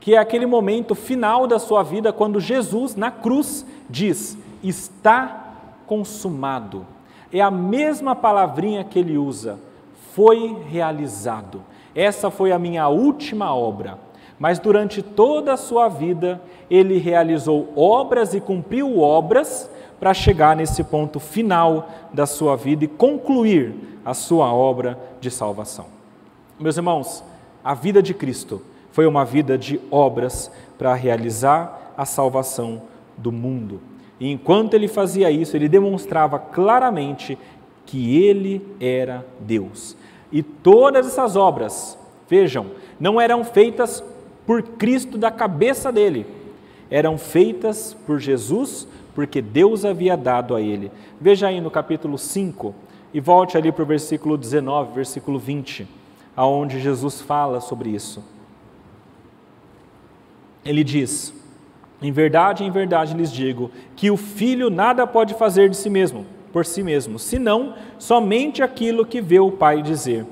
[0.00, 5.54] que é aquele momento final da sua vida quando Jesus na cruz diz: está
[5.86, 6.84] consumado.
[7.32, 9.58] É a mesma palavrinha que ele usa,
[10.14, 11.62] foi realizado.
[11.94, 13.98] Essa foi a minha última obra.
[14.38, 20.84] Mas durante toda a sua vida, ele realizou obras e cumpriu obras para chegar nesse
[20.84, 23.74] ponto final da sua vida e concluir
[24.04, 25.86] a sua obra de salvação.
[26.60, 27.24] Meus irmãos,
[27.64, 32.82] a vida de Cristo foi uma vida de obras para realizar a salvação
[33.16, 33.80] do mundo.
[34.20, 37.36] E enquanto ele fazia isso, ele demonstrava claramente
[37.86, 39.96] que ele era Deus.
[40.34, 41.96] E todas essas obras,
[42.28, 42.66] vejam,
[42.98, 44.02] não eram feitas
[44.44, 46.26] por Cristo da cabeça dele,
[46.90, 50.90] eram feitas por Jesus, porque Deus havia dado a ele.
[51.20, 52.74] Veja aí no capítulo 5
[53.14, 55.86] e volte ali para o versículo 19, versículo 20,
[56.34, 58.20] aonde Jesus fala sobre isso.
[60.64, 61.32] Ele diz:
[62.02, 66.26] em verdade, em verdade lhes digo que o filho nada pode fazer de si mesmo,
[66.54, 70.24] por si mesmo, senão somente aquilo que vê o Pai dizer.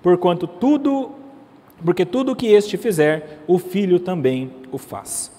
[0.00, 1.10] Porquanto tudo,
[1.84, 5.32] porque tudo o que este fizer, o filho também o faz.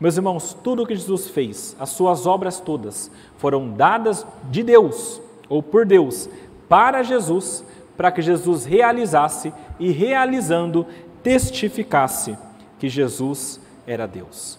[0.00, 5.20] Meus irmãos, tudo o que Jesus fez, as suas obras todas, foram dadas de Deus
[5.46, 6.26] ou por Deus
[6.70, 7.62] para Jesus,
[7.94, 10.86] para que Jesus realizasse e realizando
[11.22, 12.34] testificasse
[12.78, 14.58] que Jesus era Deus.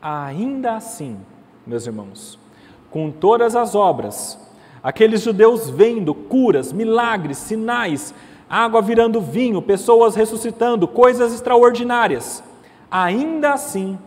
[0.00, 1.18] Ainda assim,
[1.66, 2.38] meus irmãos,
[2.92, 4.46] com todas as obras,
[4.82, 8.14] aqueles judeus vendo curas, milagres, sinais,
[8.48, 12.42] água virando vinho, pessoas ressuscitando, coisas extraordinárias,
[12.90, 13.98] ainda assim,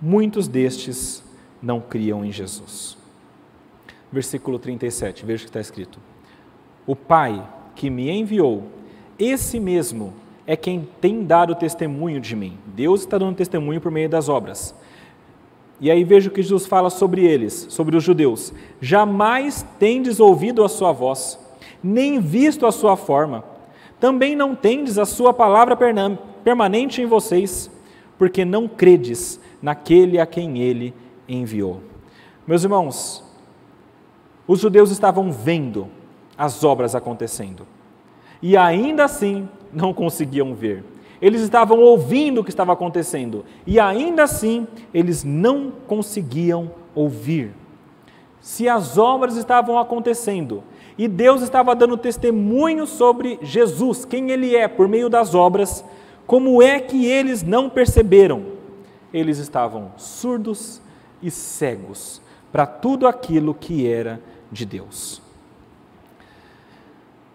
[0.00, 1.22] muitos destes
[1.62, 2.96] não criam em Jesus.
[4.10, 5.98] Versículo 37, veja o que está escrito:
[6.86, 7.42] O Pai
[7.74, 8.64] que me enviou,
[9.18, 10.12] esse mesmo
[10.46, 12.58] é quem tem dado testemunho de mim.
[12.66, 14.74] Deus está dando testemunho por meio das obras.
[15.82, 18.54] E aí veja o que Jesus fala sobre eles, sobre os judeus.
[18.80, 21.36] Jamais tendes ouvido a sua voz,
[21.82, 23.44] nem visto a sua forma.
[23.98, 25.76] Também não tendes a sua palavra
[26.44, 27.68] permanente em vocês,
[28.16, 30.94] porque não credes naquele a quem ele
[31.28, 31.80] enviou.
[32.46, 33.24] Meus irmãos,
[34.46, 35.88] os judeus estavam vendo
[36.38, 37.66] as obras acontecendo.
[38.40, 40.84] E ainda assim não conseguiam ver.
[41.22, 47.54] Eles estavam ouvindo o que estava acontecendo e ainda assim eles não conseguiam ouvir.
[48.40, 50.64] Se as obras estavam acontecendo
[50.98, 55.84] e Deus estava dando testemunho sobre Jesus, quem Ele é, por meio das obras,
[56.26, 58.44] como é que eles não perceberam?
[59.14, 60.82] Eles estavam surdos
[61.22, 65.22] e cegos para tudo aquilo que era de Deus.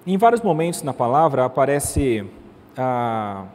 [0.05, 2.25] Em vários momentos na palavra aparece
[2.77, 3.45] ah,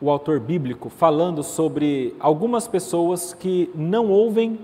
[0.00, 4.58] o autor bíblico falando sobre algumas pessoas que não ouvem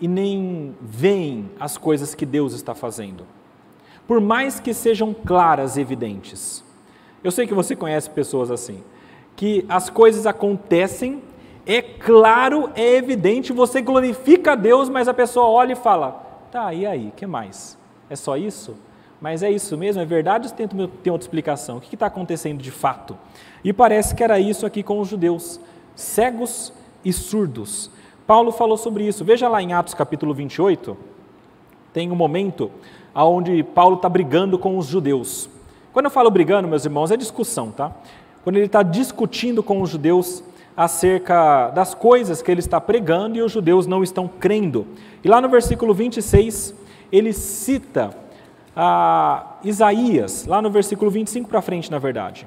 [0.00, 3.24] e nem veem as coisas que Deus está fazendo,
[4.06, 6.62] por mais que sejam claras e evidentes.
[7.24, 8.82] Eu sei que você conhece pessoas assim,
[9.34, 11.22] que as coisas acontecem,
[11.64, 16.12] é claro, é evidente, você glorifica a Deus, mas a pessoa olha e fala:
[16.52, 17.76] tá, e aí, que mais?
[18.08, 18.76] É só isso?
[19.20, 20.00] Mas é isso mesmo?
[20.00, 21.78] É verdade ou tem, tem outra explicação?
[21.78, 23.16] O que está acontecendo de fato?
[23.66, 25.58] E parece que era isso aqui com os judeus,
[25.96, 26.72] cegos
[27.04, 27.90] e surdos.
[28.24, 29.24] Paulo falou sobre isso.
[29.24, 30.96] Veja lá em Atos capítulo 28,
[31.92, 32.70] tem um momento
[33.12, 35.50] onde Paulo está brigando com os judeus.
[35.92, 37.90] Quando eu falo brigando, meus irmãos, é discussão, tá?
[38.44, 40.44] Quando ele está discutindo com os judeus
[40.76, 44.86] acerca das coisas que ele está pregando e os judeus não estão crendo.
[45.24, 46.72] E lá no versículo 26,
[47.10, 48.16] ele cita
[48.76, 52.46] a Isaías, lá no versículo 25 para frente, na verdade.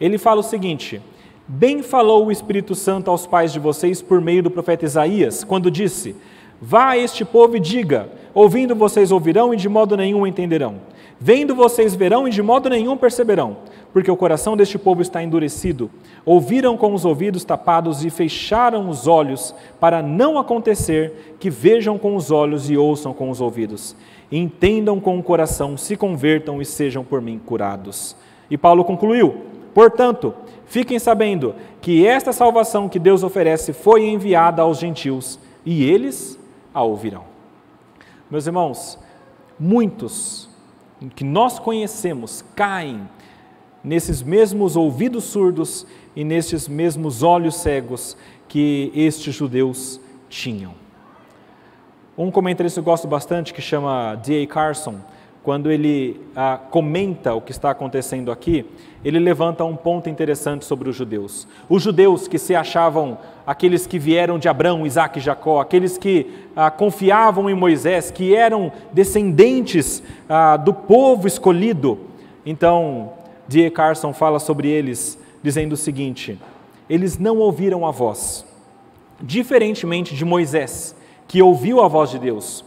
[0.00, 1.00] Ele fala o seguinte:
[1.46, 5.70] Bem falou o Espírito Santo aos pais de vocês por meio do profeta Isaías, quando
[5.70, 6.14] disse:
[6.60, 10.76] Vá a este povo e diga: Ouvindo vocês ouvirão e de modo nenhum entenderão.
[11.20, 13.56] Vendo vocês verão e de modo nenhum perceberão,
[13.92, 15.90] porque o coração deste povo está endurecido.
[16.24, 22.14] Ouviram com os ouvidos tapados e fecharam os olhos, para não acontecer que vejam com
[22.14, 23.96] os olhos e ouçam com os ouvidos.
[24.30, 28.14] Entendam com o coração, se convertam e sejam por mim curados.
[28.48, 29.47] E Paulo concluiu:
[29.78, 30.34] Portanto,
[30.66, 36.36] fiquem sabendo que esta salvação que Deus oferece foi enviada aos gentios, e eles
[36.74, 37.22] a ouvirão.
[38.28, 38.98] Meus irmãos,
[39.56, 40.48] muitos
[41.14, 43.08] que nós conhecemos caem
[43.84, 45.86] nesses mesmos ouvidos surdos
[46.16, 48.16] e nesses mesmos olhos cegos
[48.48, 50.74] que estes judeus tinham.
[52.18, 54.44] Um comentarista que eu gosto bastante, que chama D.A.
[54.48, 54.96] Carson,
[55.44, 58.66] quando ele ah, comenta o que está acontecendo aqui,
[59.04, 61.46] ele levanta um ponto interessante sobre os judeus.
[61.68, 66.26] Os judeus que se achavam aqueles que vieram de Abraão, Isaac e Jacó, aqueles que
[66.56, 71.98] ah, confiavam em Moisés, que eram descendentes ah, do povo escolhido.
[72.44, 73.12] Então,
[73.46, 73.70] D.
[73.70, 76.38] Carson fala sobre eles, dizendo o seguinte:
[76.90, 78.44] eles não ouviram a voz,
[79.20, 80.94] diferentemente de Moisés,
[81.26, 82.64] que ouviu a voz de Deus.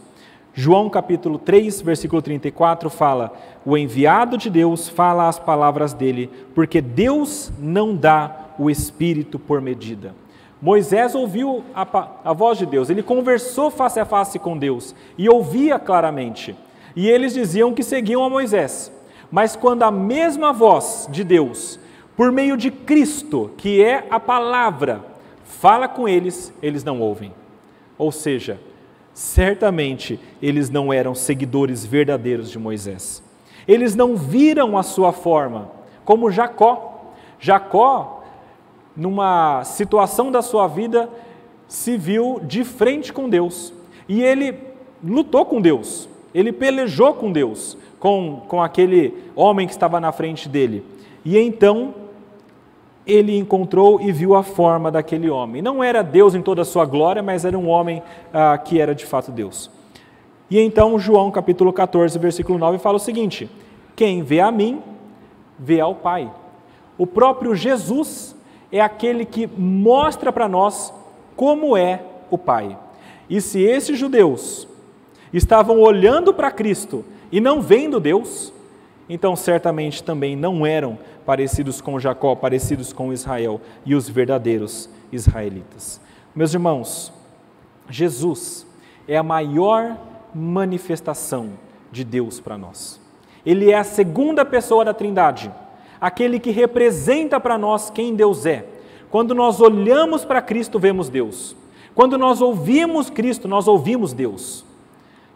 [0.54, 3.32] João capítulo 3, versículo 34 fala:
[3.64, 9.62] O enviado de Deus fala as palavras dele, porque Deus não dá o espírito por
[9.62, 10.14] medida.
[10.60, 11.86] Moisés ouviu a,
[12.24, 16.54] a, voz de Deus, ele conversou face a face com Deus e ouvia claramente.
[16.94, 18.92] E eles diziam que seguiam a Moisés.
[19.30, 21.80] Mas quando a mesma voz de Deus,
[22.14, 25.02] por meio de Cristo, que é a palavra,
[25.42, 27.32] fala com eles, eles não ouvem.
[27.98, 28.60] Ou seja,
[29.12, 33.22] certamente eles não eram seguidores verdadeiros de Moisés.
[33.66, 35.70] Eles não viram a sua forma,
[36.04, 37.12] como Jacó.
[37.38, 38.24] Jacó,
[38.96, 41.08] numa situação da sua vida,
[41.68, 43.72] se viu de frente com Deus.
[44.08, 44.58] E ele
[45.02, 50.48] lutou com Deus, ele pelejou com Deus, com, com aquele homem que estava na frente
[50.48, 50.84] dele.
[51.24, 51.94] E então
[53.06, 55.60] ele encontrou e viu a forma daquele homem.
[55.60, 58.94] Não era Deus em toda a sua glória, mas era um homem ah, que era
[58.94, 59.70] de fato Deus.
[60.50, 63.50] E então João capítulo 14, versículo 9 fala o seguinte:
[63.96, 64.82] Quem vê a mim,
[65.58, 66.30] vê ao Pai.
[66.96, 68.36] O próprio Jesus
[68.70, 70.92] é aquele que mostra para nós
[71.36, 72.78] como é o Pai.
[73.28, 74.68] E se esses judeus
[75.32, 78.52] estavam olhando para Cristo e não vendo Deus,
[79.12, 86.00] então certamente também não eram parecidos com Jacó, parecidos com Israel e os verdadeiros israelitas.
[86.34, 87.12] Meus irmãos,
[87.90, 88.66] Jesus
[89.06, 89.98] é a maior
[90.34, 91.50] manifestação
[91.90, 92.98] de Deus para nós.
[93.44, 95.52] Ele é a segunda pessoa da Trindade,
[96.00, 98.64] aquele que representa para nós quem Deus é.
[99.10, 101.54] Quando nós olhamos para Cristo, vemos Deus.
[101.94, 104.64] Quando nós ouvimos Cristo, nós ouvimos Deus.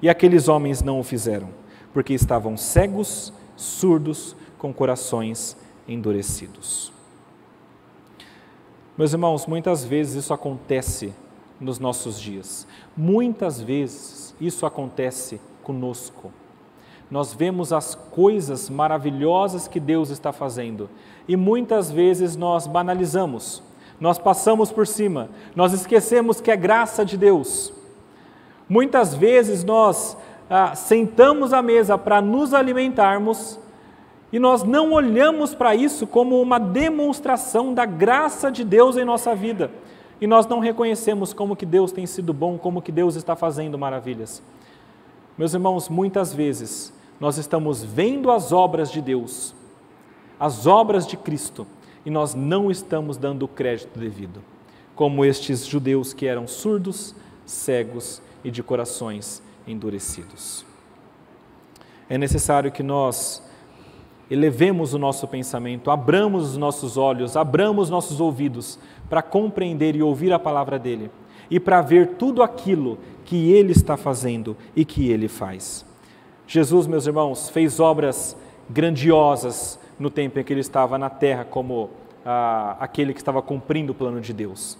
[0.00, 1.50] E aqueles homens não o fizeram,
[1.92, 5.57] porque estavam cegos, surdos, com corações
[5.88, 6.92] endurecidos.
[8.97, 11.12] Meus irmãos, muitas vezes isso acontece
[11.61, 12.66] nos nossos dias.
[12.97, 16.33] Muitas vezes isso acontece conosco.
[17.11, 20.88] Nós vemos as coisas maravilhosas que Deus está fazendo
[21.29, 23.62] e muitas vezes nós banalizamos,
[24.01, 27.73] nós passamos por cima, nós esquecemos que é graça de Deus.
[28.69, 30.17] Muitas vezes nós
[30.49, 33.59] ah, sentamos à mesa para nos alimentarmos
[34.33, 39.35] e nós não olhamos para isso como uma demonstração da graça de Deus em nossa
[39.35, 39.71] vida.
[40.21, 43.79] E nós não reconhecemos como que Deus tem sido bom, como que Deus está fazendo
[43.79, 44.42] maravilhas.
[45.37, 49.55] Meus irmãos, muitas vezes nós estamos vendo as obras de Deus,
[50.40, 51.67] as obras de Cristo,
[52.05, 54.42] e nós não estamos dando o crédito devido,
[54.94, 60.64] como estes judeus que eram surdos, cegos e de corações endurecidos.
[62.08, 63.42] É necessário que nós
[64.31, 70.33] elevemos o nosso pensamento, abramos os nossos olhos, abramos nossos ouvidos para compreender e ouvir
[70.33, 71.10] a palavra dele
[71.50, 75.85] e para ver tudo aquilo que ele está fazendo e que ele faz.
[76.46, 78.37] Jesus, meus irmãos, fez obras
[78.69, 81.90] grandiosas no tempo em que ele estava na terra, como
[82.25, 84.79] ah, aquele que estava cumprindo o plano de Deus.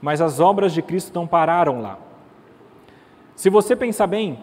[0.00, 1.98] Mas as obras de Cristo não pararam lá.
[3.38, 4.36] Se você pensar bem,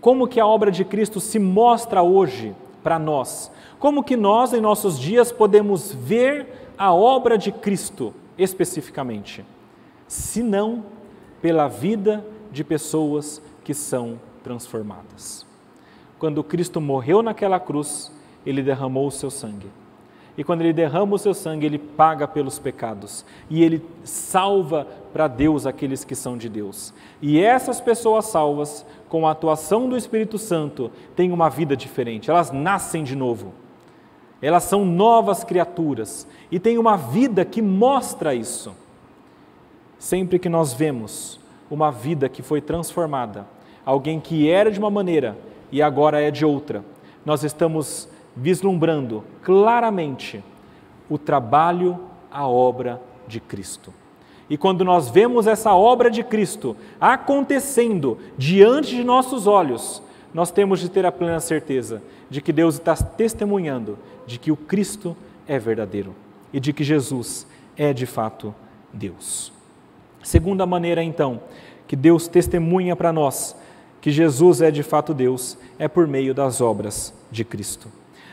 [0.00, 2.52] como que a obra de Cristo se mostra hoje
[2.82, 3.48] para nós?
[3.78, 9.44] Como que nós, em nossos dias, podemos ver a obra de Cristo especificamente?
[10.08, 10.82] Se não
[11.40, 15.46] pela vida de pessoas que são transformadas.
[16.18, 18.10] Quando Cristo morreu naquela cruz,
[18.44, 19.68] ele derramou o seu sangue.
[20.36, 23.24] E quando ele derrama o seu sangue, ele paga pelos pecados.
[23.48, 26.92] E ele salva para Deus aqueles que são de Deus.
[27.22, 32.32] E essas pessoas salvas, com a atuação do Espírito Santo, têm uma vida diferente.
[32.32, 33.54] Elas nascem de novo.
[34.42, 36.26] Elas são novas criaturas.
[36.50, 38.74] E têm uma vida que mostra isso.
[40.00, 41.38] Sempre que nós vemos
[41.70, 43.46] uma vida que foi transformada,
[43.86, 45.38] alguém que era de uma maneira
[45.70, 46.84] e agora é de outra,
[47.24, 50.42] nós estamos vislumbrando claramente
[51.08, 52.00] o trabalho,
[52.32, 53.94] a obra de Cristo.
[54.48, 60.80] E quando nós vemos essa obra de Cristo acontecendo diante de nossos olhos, nós temos
[60.80, 65.16] de ter a plena certeza de que Deus está testemunhando de que o Cristo
[65.46, 66.14] é verdadeiro
[66.52, 68.54] e de que Jesus é de fato
[68.92, 69.52] Deus.
[70.22, 71.40] Segunda maneira, então,
[71.86, 73.56] que Deus testemunha para nós
[74.00, 77.88] que Jesus é de fato Deus é por meio das obras de Cristo.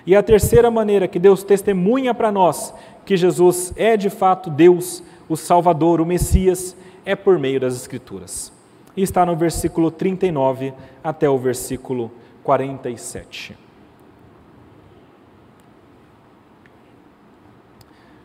[0.05, 2.73] E a terceira maneira que Deus testemunha para nós
[3.05, 6.75] que Jesus é de fato Deus, o Salvador, o Messias,
[7.05, 8.51] é por meio das Escrituras.
[8.97, 12.11] E está no versículo 39 até o versículo
[12.43, 13.57] 47.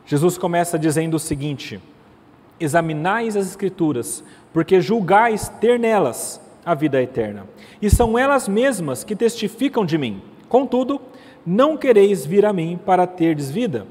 [0.05, 1.81] Jesus começa dizendo o seguinte:
[2.59, 7.47] Examinais as Escrituras, porque julgais ter nelas a vida eterna.
[7.81, 10.21] E são elas mesmas que testificam de mim.
[10.49, 11.01] Contudo,
[11.47, 13.87] não quereis vir a mim para terdes vida.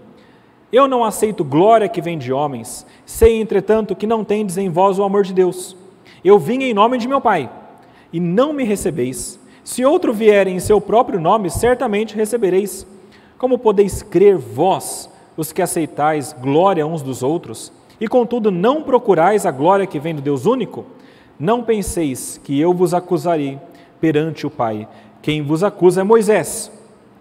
[0.75, 4.99] Eu não aceito glória que vem de homens, sei, entretanto, que não tendes em vós
[4.99, 5.73] o amor de Deus.
[6.21, 7.49] Eu vim em nome de meu Pai,
[8.11, 9.39] e não me recebeis.
[9.63, 12.85] Se outro vier em seu próprio nome, certamente recebereis.
[13.37, 19.45] Como podeis crer vós, os que aceitais glória uns dos outros, e contudo não procurais
[19.45, 20.85] a glória que vem do Deus único?
[21.39, 23.57] Não penseis que eu vos acusarei
[24.01, 24.89] perante o Pai.
[25.21, 26.69] Quem vos acusa é Moisés,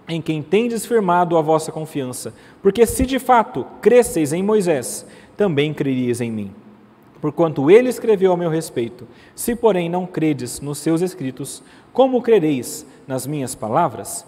[0.09, 2.35] em quem tendes firmado a vossa confiança.
[2.63, 6.51] Porque se de fato cresceis em Moisés, também creríeis em mim.
[7.21, 9.07] Porquanto ele escreveu a meu respeito.
[9.35, 14.27] Se, porém, não credes nos seus escritos, como crereis nas minhas palavras?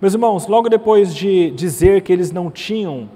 [0.00, 3.08] Meus irmãos, logo depois de dizer que eles não tinham,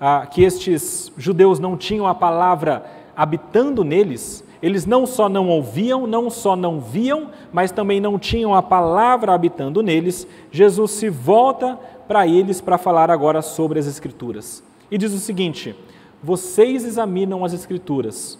[0.00, 2.84] ah, que estes judeus não tinham a palavra
[3.18, 8.54] habitando neles, eles não só não ouviam, não só não viam, mas também não tinham
[8.54, 10.24] a palavra habitando neles.
[10.52, 14.62] Jesus se volta para eles para falar agora sobre as Escrituras.
[14.88, 15.74] E diz o seguinte:
[16.22, 18.38] Vocês examinam as Escrituras.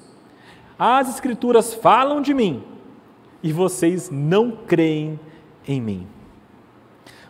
[0.78, 2.62] As Escrituras falam de mim
[3.42, 5.18] e vocês não creem
[5.66, 6.06] em mim.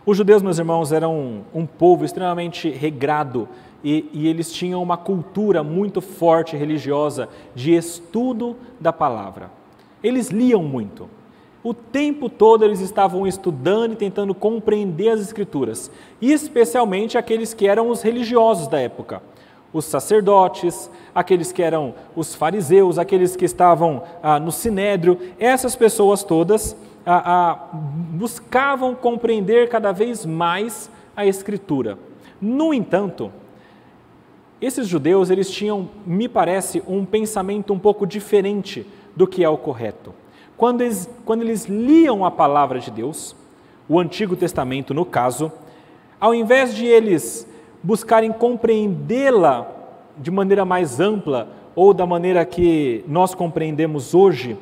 [0.04, 3.48] Os judeus, meus irmãos, eram um, povo extremamente regrado
[3.82, 9.50] e, e, eles tinham uma cultura muito forte religiosa de estudo da palavra.
[10.02, 11.08] Eles liam muito.
[11.62, 17.66] O tempo todo eles estavam estudando e tentando compreender as Escrituras, e especialmente aqueles que
[17.66, 19.22] eram os religiosos da época,
[19.72, 26.22] os sacerdotes, aqueles que eram os fariseus, aqueles que estavam ah, no sinédrio, essas pessoas
[26.22, 31.98] todas ah, ah, buscavam compreender cada vez mais a Escritura.
[32.40, 33.32] No entanto,
[34.60, 38.84] esses judeus, eles tinham, me parece, um pensamento um pouco diferente
[39.14, 40.12] do que é o correto.
[40.56, 43.36] Quando eles, quando eles liam a palavra de Deus,
[43.88, 45.52] o Antigo Testamento no caso,
[46.20, 47.48] ao invés de eles
[47.82, 49.70] buscarem compreendê-la
[50.16, 54.56] de maneira mais ampla ou da maneira que nós compreendemos hoje,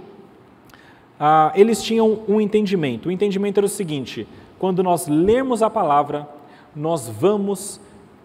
[1.19, 3.09] ah, eles tinham um entendimento.
[3.09, 4.29] O entendimento era o seguinte:
[4.59, 6.29] quando nós lermos a palavra,
[6.75, 7.81] nós vamos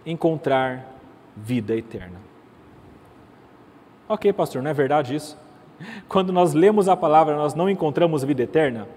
[0.05, 0.90] encontrar
[1.35, 2.19] vida eterna.
[4.07, 5.37] Ok, pastor, não é verdade isso?
[6.07, 8.87] Quando nós lemos a palavra, nós não encontramos vida eterna?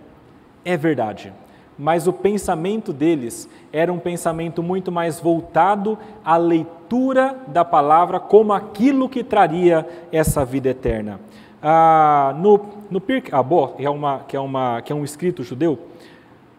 [0.65, 1.33] É verdade.
[1.79, 8.53] Mas o pensamento deles era um pensamento muito mais voltado à leitura da palavra como
[8.53, 11.21] aquilo que traria essa vida eterna.
[11.61, 12.61] Ah, no,
[12.91, 15.79] no Pirkei Avot, que é, uma, que, é uma, que é um escrito judeu,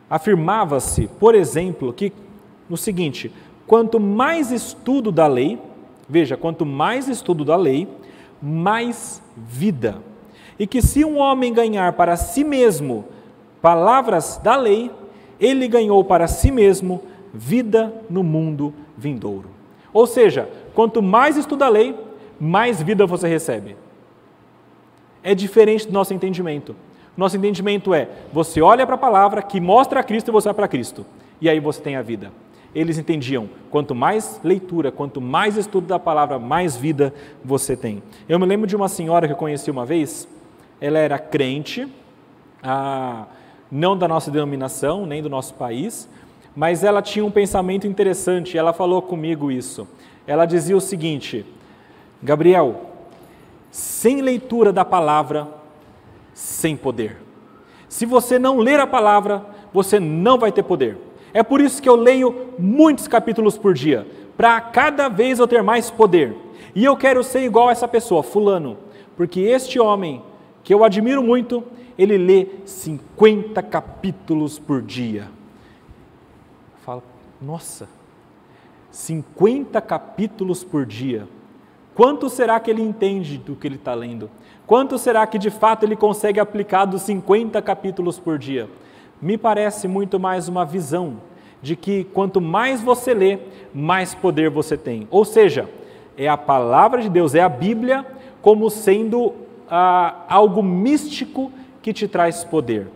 [0.10, 2.12] afirmava-se, por exemplo, que
[2.70, 3.32] no seguinte:
[3.68, 5.60] quanto mais estudo da lei,
[6.08, 7.88] veja, quanto mais estudo da lei,
[8.42, 10.02] mais vida.
[10.58, 13.06] E que se um homem ganhar para si mesmo
[13.62, 14.92] palavras da lei,
[15.40, 17.02] ele ganhou para si mesmo
[17.34, 19.50] vida no mundo vindouro.
[19.92, 21.96] Ou seja, quanto mais estuda a lei,
[22.40, 23.76] mais vida você recebe.
[25.24, 26.76] É diferente do nosso entendimento.
[27.18, 30.54] Nosso entendimento é: você olha para a palavra que mostra a Cristo e você vai
[30.54, 31.06] para Cristo.
[31.42, 32.32] E aí você tem a vida.
[32.76, 37.14] Eles entendiam: quanto mais leitura, quanto mais estudo da palavra, mais vida
[37.44, 38.04] você tem.
[38.28, 40.28] Eu me lembro de uma senhora que eu conheci uma vez.
[40.82, 41.88] Ela era crente,
[42.62, 43.28] ah,
[43.72, 46.10] não da nossa denominação, nem do nosso país,
[46.54, 48.58] mas ela tinha um pensamento interessante.
[48.58, 49.88] Ela falou comigo isso.
[50.28, 51.46] Ela dizia o seguinte:
[52.22, 52.92] Gabriel,
[53.72, 55.48] sem leitura da palavra,
[56.34, 57.18] sem poder.
[57.88, 60.98] Se você não ler a palavra, você não vai ter poder.
[61.36, 64.08] É por isso que eu leio muitos capítulos por dia,
[64.38, 66.34] para cada vez eu ter mais poder.
[66.74, 68.78] E eu quero ser igual a essa pessoa, Fulano,
[69.18, 70.24] porque este homem,
[70.64, 71.62] que eu admiro muito,
[71.98, 75.28] ele lê 50 capítulos por dia.
[76.86, 77.04] Fala,
[77.42, 77.90] nossa,
[78.90, 81.28] 50 capítulos por dia.
[81.94, 84.32] Quanto será que ele entende do que ele está lendo?
[84.66, 88.70] Quanto será que de fato ele consegue aplicar dos 50 capítulos por dia?
[89.22, 91.18] Me parece muito mais uma visão
[91.62, 93.40] de que quanto mais você lê,
[93.74, 95.08] mais poder você tem.
[95.10, 95.70] Ou seja,
[96.18, 98.06] é a palavra de Deus, é a Bíblia,
[98.42, 99.34] como sendo
[99.70, 101.52] ah, algo místico
[101.82, 102.88] que te traz poder.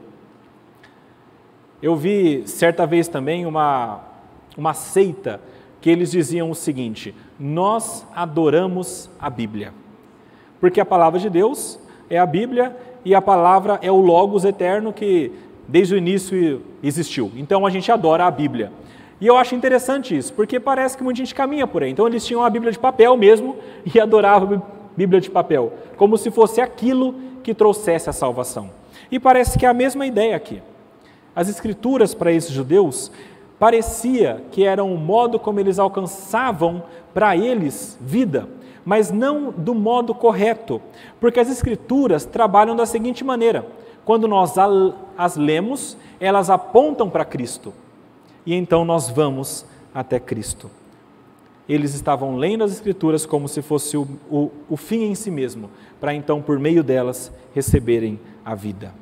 [1.81, 4.01] Eu vi certa vez também uma,
[4.57, 5.39] uma seita
[5.81, 9.73] que eles diziam o seguinte: nós adoramos a Bíblia.
[10.59, 14.91] Porque a palavra de Deus é a Bíblia e a palavra é o Logos eterno
[14.91, 15.31] que
[15.69, 17.31] desde o início existiu.
[17.35, 18.71] Então a gente adora a Bíblia.
[19.21, 21.91] E eu acho interessante isso, porque parece que muita gente caminha por aí.
[21.91, 23.55] Então eles tinham a Bíblia de papel mesmo
[23.93, 28.69] e adoravam a Bíblia de papel, como se fosse aquilo que trouxesse a salvação.
[29.11, 30.61] E parece que é a mesma ideia aqui.
[31.35, 33.11] As escrituras para esses judeus
[33.57, 38.47] parecia que eram o modo como eles alcançavam para eles vida
[38.89, 40.81] mas não do modo correto,
[41.19, 43.67] porque as Escrituras trabalham da seguinte maneira:
[44.09, 44.55] quando nós
[45.15, 47.71] as lemos, elas apontam para Cristo,
[48.43, 50.67] e então nós vamos até Cristo.
[51.69, 55.69] Eles estavam lendo as Escrituras como se fosse o, o, o fim em si mesmo,
[55.99, 58.95] para então, por meio delas, receberem a vida.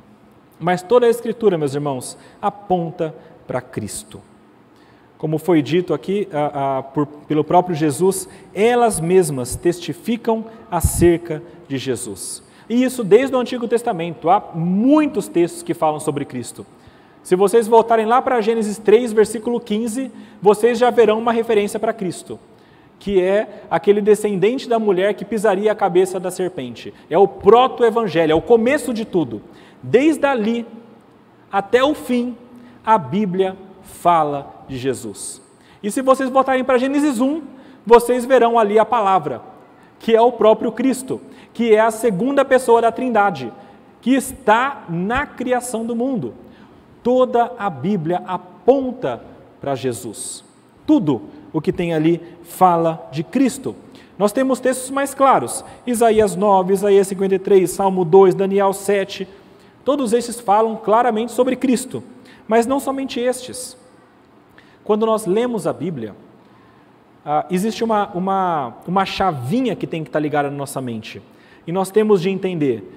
[0.59, 3.15] Mas toda a Escritura, meus irmãos, aponta
[3.47, 4.21] para Cristo
[5.17, 11.75] como foi dito aqui a, a, por, pelo próprio Jesus, elas mesmas testificam acerca de
[11.79, 12.43] Jesus.
[12.69, 16.65] E isso desde o Antigo Testamento, há muitos textos que falam sobre Cristo.
[17.23, 20.11] Se vocês voltarem lá para Gênesis 3, versículo 15,
[20.41, 22.39] vocês já verão uma referência para Cristo,
[22.99, 26.93] que é aquele descendente da mulher que pisaria a cabeça da serpente.
[27.09, 29.41] É o proto-evangelho, é o começo de tudo.
[29.83, 30.65] Desde ali
[31.51, 32.35] até o fim,
[32.85, 35.41] a Bíblia fala de Jesus.
[35.81, 37.41] E se vocês voltarem para Gênesis 1,
[37.85, 39.41] vocês verão ali a palavra,
[39.99, 41.21] que é o próprio Cristo,
[41.53, 43.51] que é a segunda pessoa da Trindade,
[44.01, 46.33] que está na criação do mundo.
[47.03, 49.21] Toda a Bíblia aponta
[49.59, 50.43] para Jesus.
[50.85, 51.21] Tudo
[51.51, 53.75] o que tem ali fala de Cristo.
[54.17, 59.27] Nós temos textos mais claros: Isaías 9, Isaías 53, Salmo 2, Daniel 7.
[59.83, 62.03] Todos esses falam claramente sobre Cristo,
[62.47, 63.77] mas não somente estes.
[64.83, 66.15] Quando nós lemos a Bíblia,
[67.29, 71.21] ah, existe uma, uma, uma chavinha que tem que estar ligada na nossa mente.
[71.67, 72.89] E nós temos de entender,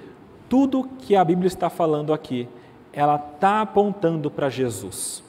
[0.47, 2.47] tudo que a Bíblia está falando aqui,
[2.93, 5.21] ela está apontando para Jesus.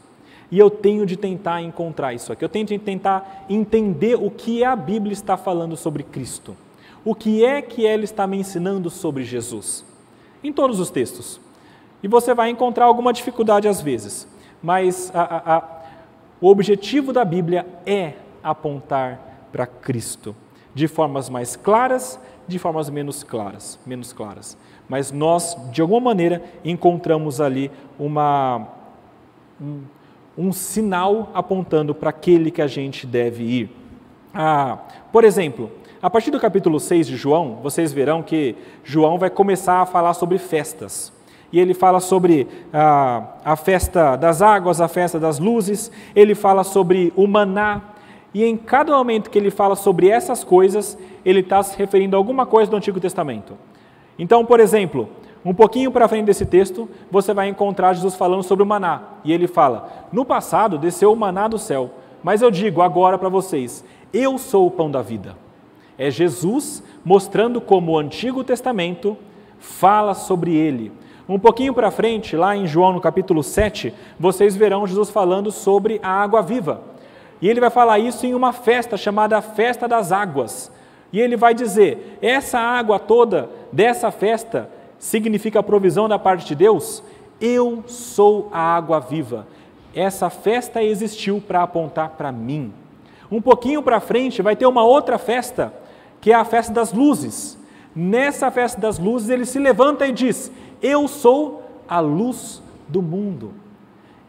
[0.53, 2.45] E eu tenho de tentar encontrar isso aqui.
[2.45, 6.57] Eu tenho de tentar entender o que a Bíblia está falando sobre Cristo.
[7.05, 9.85] O que é que ela está me ensinando sobre Jesus?
[10.45, 11.41] Em todos os textos.
[12.05, 14.29] E você vai encontrar alguma dificuldade às vezes.
[14.63, 15.83] Mas a, a, a
[16.41, 20.35] o objetivo da Bíblia é apontar para Cristo,
[20.75, 24.57] de formas mais claras, de formas menos claras, menos claras.
[24.89, 28.69] Mas nós, de alguma maneira, encontramos ali uma,
[29.61, 29.83] um,
[30.37, 33.71] um sinal apontando para aquele que a gente deve ir.
[34.35, 34.79] Ah,
[35.13, 35.71] por exemplo,
[36.01, 40.15] a partir do capítulo 6 de João, vocês verão que João vai começar a falar
[40.15, 41.13] sobre festas
[41.53, 46.65] e ele fala sobre a, a festa das águas, a festa das luzes, ele fala
[46.65, 47.83] sobre o maná,
[48.35, 52.19] e em cada momento que ele fala sobre essas coisas, ele está se referindo a
[52.19, 53.55] alguma coisa do Antigo Testamento.
[54.19, 55.09] Então, por exemplo,
[55.45, 59.03] um pouquinho para frente desse texto, você vai encontrar Jesus falando sobre o maná.
[59.25, 61.91] E ele fala: No passado desceu o maná do céu,
[62.23, 65.37] mas eu digo agora para vocês: eu sou o pão da vida.
[65.99, 69.17] É Jesus mostrando como o Antigo Testamento
[69.59, 70.93] fala sobre ele.
[71.29, 76.01] Um pouquinho para frente, lá em João no capítulo 7, vocês verão Jesus falando sobre
[76.03, 76.92] a água viva.
[77.43, 80.71] E ele vai falar isso em uma festa chamada Festa das Águas.
[81.13, 86.55] E ele vai dizer: essa água toda dessa festa significa a provisão da parte de
[86.55, 87.03] Deus?
[87.41, 89.49] Eu sou a água viva.
[89.93, 92.73] Essa festa existiu para apontar para mim.
[93.29, 95.75] Um pouquinho para frente vai ter uma outra festa,
[96.21, 97.59] que é a festa das luzes.
[97.95, 103.62] Nessa festa das luzes, ele se levanta e diz: Eu sou a luz do mundo.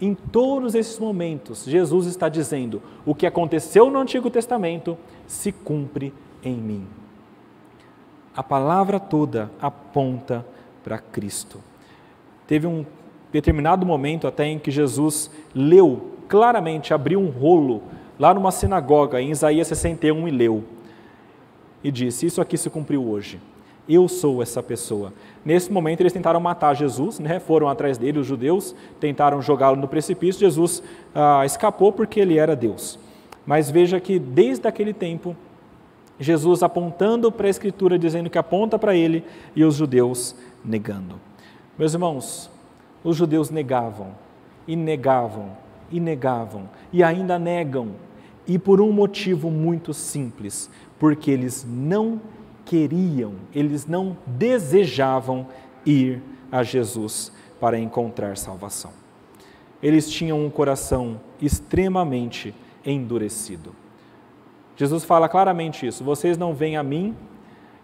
[0.03, 6.13] Em todos esses momentos, Jesus está dizendo: o que aconteceu no Antigo Testamento se cumpre
[6.43, 6.85] em mim.
[8.35, 10.45] A palavra toda aponta
[10.83, 11.61] para Cristo.
[12.45, 12.85] Teve um
[13.31, 17.81] determinado momento até em que Jesus leu claramente, abriu um rolo
[18.19, 20.65] lá numa sinagoga em Isaías 61 e leu
[21.81, 23.39] e disse: Isso aqui se cumpriu hoje.
[23.87, 25.13] Eu sou essa pessoa.
[25.45, 27.39] Nesse momento eles tentaram matar Jesus, né?
[27.39, 30.39] foram atrás dele, os judeus tentaram jogá-lo no precipício.
[30.39, 30.81] Jesus
[31.13, 32.97] ah, escapou porque ele era Deus.
[33.45, 35.35] Mas veja que desde aquele tempo
[36.19, 39.23] Jesus apontando para a Escritura, dizendo que aponta para ele,
[39.55, 41.19] e os judeus negando.
[41.77, 42.49] Meus irmãos,
[43.03, 44.11] os judeus negavam,
[44.67, 45.49] e negavam,
[45.91, 47.89] e negavam, e ainda negam,
[48.47, 50.69] e por um motivo muito simples:
[50.99, 52.21] porque eles não
[52.73, 55.45] queriam, eles não desejavam
[55.85, 58.89] ir a Jesus para encontrar salvação.
[59.81, 62.51] Eles tinham um coração extremamente
[62.83, 63.75] endurecido.
[64.75, 67.15] Jesus fala claramente isso: vocês não vêm a mim,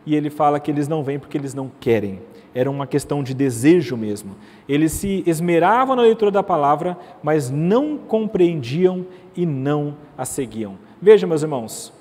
[0.07, 2.19] e ele fala que eles não vêm porque eles não querem.
[2.51, 4.35] Era uma questão de desejo mesmo.
[4.67, 10.79] Eles se esmeravam na leitura da palavra, mas não compreendiam e não a seguiam.
[10.99, 11.93] Veja, meus irmãos,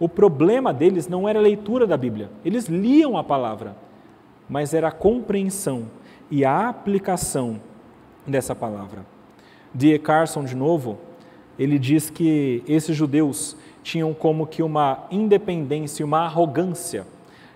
[0.00, 2.30] o problema deles não era a leitura da Bíblia.
[2.42, 3.76] Eles liam a palavra,
[4.48, 5.84] mas era a compreensão
[6.30, 7.60] e a aplicação
[8.26, 9.04] dessa palavra.
[9.74, 9.98] D.
[9.98, 10.98] Carson, de novo,
[11.58, 17.06] ele diz que esses judeus tinham como que uma independência, uma arrogância,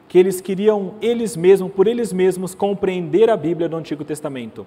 [0.07, 4.67] que eles queriam eles mesmos, por eles mesmos, compreender a Bíblia do Antigo Testamento.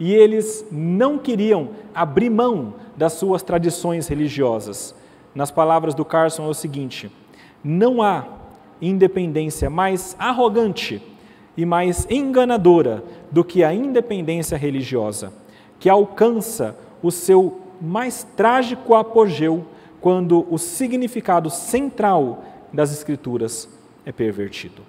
[0.00, 4.94] E eles não queriam abrir mão das suas tradições religiosas.
[5.34, 7.10] Nas palavras do Carson é o seguinte:
[7.62, 8.24] não há
[8.80, 11.02] independência mais arrogante
[11.56, 15.32] e mais enganadora do que a independência religiosa,
[15.78, 19.64] que alcança o seu mais trágico apogeu
[20.00, 23.68] quando o significado central das Escrituras
[24.04, 24.82] é pervertido.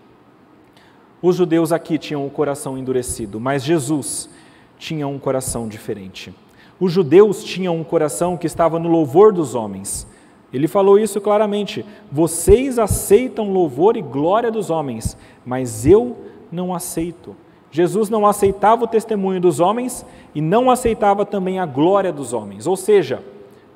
[1.22, 4.30] Os judeus aqui tinham o coração endurecido, mas Jesus
[4.78, 6.34] tinha um coração diferente.
[6.80, 10.06] Os judeus tinham um coração que estava no louvor dos homens.
[10.54, 16.16] Ele falou isso claramente: vocês aceitam louvor e glória dos homens, mas eu
[16.52, 17.36] não aceito.
[17.72, 22.68] Jesus não aceitava o testemunho dos homens e não aceitava também a glória dos homens.
[22.68, 23.24] Ou seja,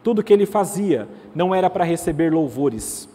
[0.03, 3.09] tudo que ele fazia não era para receber louvores.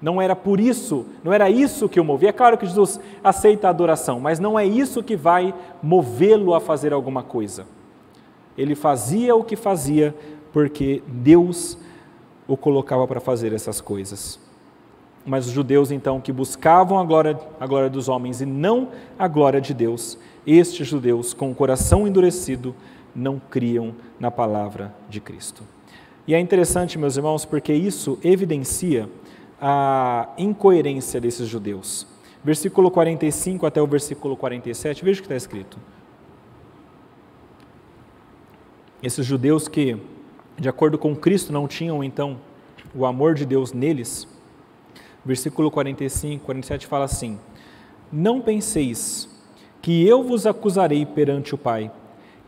[0.00, 2.28] Não era por isso, não era isso que o movia.
[2.28, 6.60] É claro que Jesus aceita a adoração, mas não é isso que vai movê-lo a
[6.60, 7.66] fazer alguma coisa.
[8.58, 10.14] Ele fazia o que fazia
[10.52, 11.78] porque Deus
[12.46, 14.38] o colocava para fazer essas coisas.
[15.24, 19.26] Mas os judeus, então, que buscavam a glória, a glória dos homens e não a
[19.26, 20.16] glória de Deus,
[20.46, 22.74] estes judeus, com o coração endurecido,
[23.14, 25.62] não criam na palavra de Cristo.
[26.26, 29.08] E é interessante, meus irmãos, porque isso evidencia
[29.60, 32.06] a incoerência desses judeus.
[32.44, 35.78] Versículo 45 até o versículo 47, veja o que está escrito.
[39.02, 39.96] Esses judeus que,
[40.58, 42.38] de acordo com Cristo, não tinham então
[42.94, 44.26] o amor de Deus neles,
[45.24, 47.38] versículo 45, 47 fala assim:
[48.10, 49.28] Não penseis
[49.82, 51.90] que eu vos acusarei perante o Pai.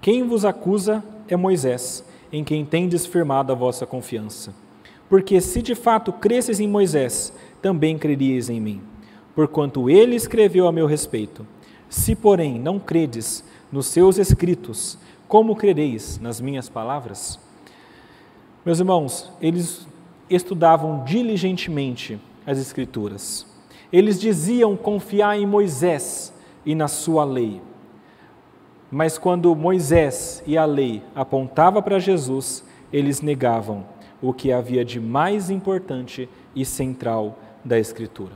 [0.00, 4.54] Quem vos acusa é Moisés em quem tendes firmado a vossa confiança.
[5.08, 7.32] Porque se de fato cresces em Moisés,
[7.62, 8.82] também creríeis em mim,
[9.34, 11.46] porquanto ele escreveu a meu respeito.
[11.88, 13.42] Se, porém, não credes
[13.72, 17.38] nos seus escritos, como crereis nas minhas palavras?
[18.64, 19.86] Meus irmãos, eles
[20.28, 23.46] estudavam diligentemente as Escrituras.
[23.92, 26.32] Eles diziam confiar em Moisés
[26.66, 27.62] e na sua lei.
[28.90, 33.86] Mas quando Moisés e a lei apontava para Jesus, eles negavam
[34.20, 38.32] o que havia de mais importante e central da Escritura.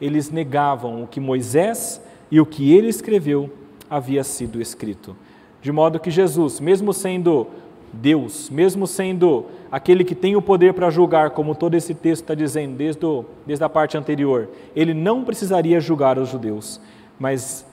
[0.00, 2.00] Eles negavam o que Moisés
[2.30, 3.50] e o que ele escreveu
[3.88, 5.16] havia sido escrito.
[5.60, 7.48] De modo que Jesus, mesmo sendo
[7.92, 12.34] Deus, mesmo sendo aquele que tem o poder para julgar, como todo esse texto está
[12.34, 16.80] dizendo, desde, o, desde a parte anterior, ele não precisaria julgar os judeus,
[17.18, 17.66] mas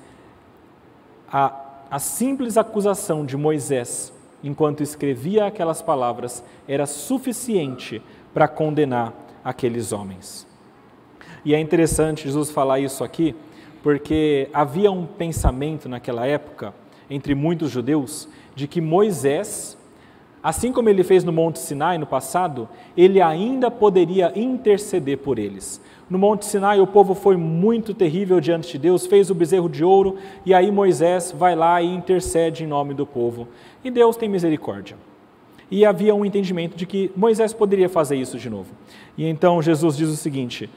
[1.32, 1.54] a,
[1.90, 8.02] a simples acusação de Moisés, enquanto escrevia aquelas palavras, era suficiente
[8.34, 10.48] para condenar aqueles homens.
[11.46, 13.36] E é interessante Jesus falar isso aqui,
[13.82, 16.74] porque havia um pensamento naquela época,
[17.10, 19.78] entre muitos judeus, de que Moisés
[20.44, 22.68] Assim como ele fez no Monte Sinai no passado,
[22.98, 25.80] ele ainda poderia interceder por eles.
[26.10, 29.86] No Monte Sinai, o povo foi muito terrível diante de Deus, fez o bezerro de
[29.86, 33.48] ouro, e aí Moisés vai lá e intercede em nome do povo.
[33.86, 34.98] E Deus tem misericórdia.
[35.72, 38.70] E havia um entendimento de que Moisés poderia fazer isso de novo.
[39.18, 40.70] E então Jesus diz o seguinte: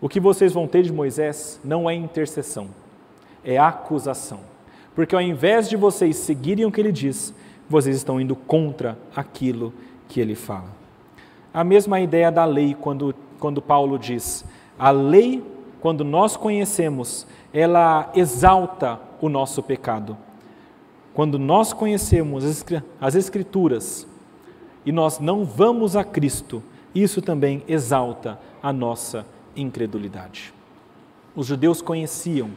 [0.00, 2.68] o que vocês vão ter de Moisés não é intercessão,
[3.44, 4.40] é acusação.
[4.94, 7.34] Porque ao invés de vocês seguirem o que ele diz,
[7.72, 9.72] vocês estão indo contra aquilo
[10.08, 10.70] que ele fala.
[11.52, 14.44] A mesma ideia da lei, quando, quando Paulo diz:
[14.78, 15.42] a lei,
[15.80, 20.16] quando nós conhecemos, ela exalta o nosso pecado.
[21.14, 22.64] Quando nós conhecemos
[23.00, 24.06] as Escrituras
[24.86, 26.62] e nós não vamos a Cristo,
[26.94, 30.54] isso também exalta a nossa incredulidade.
[31.34, 32.50] Os judeus conheciam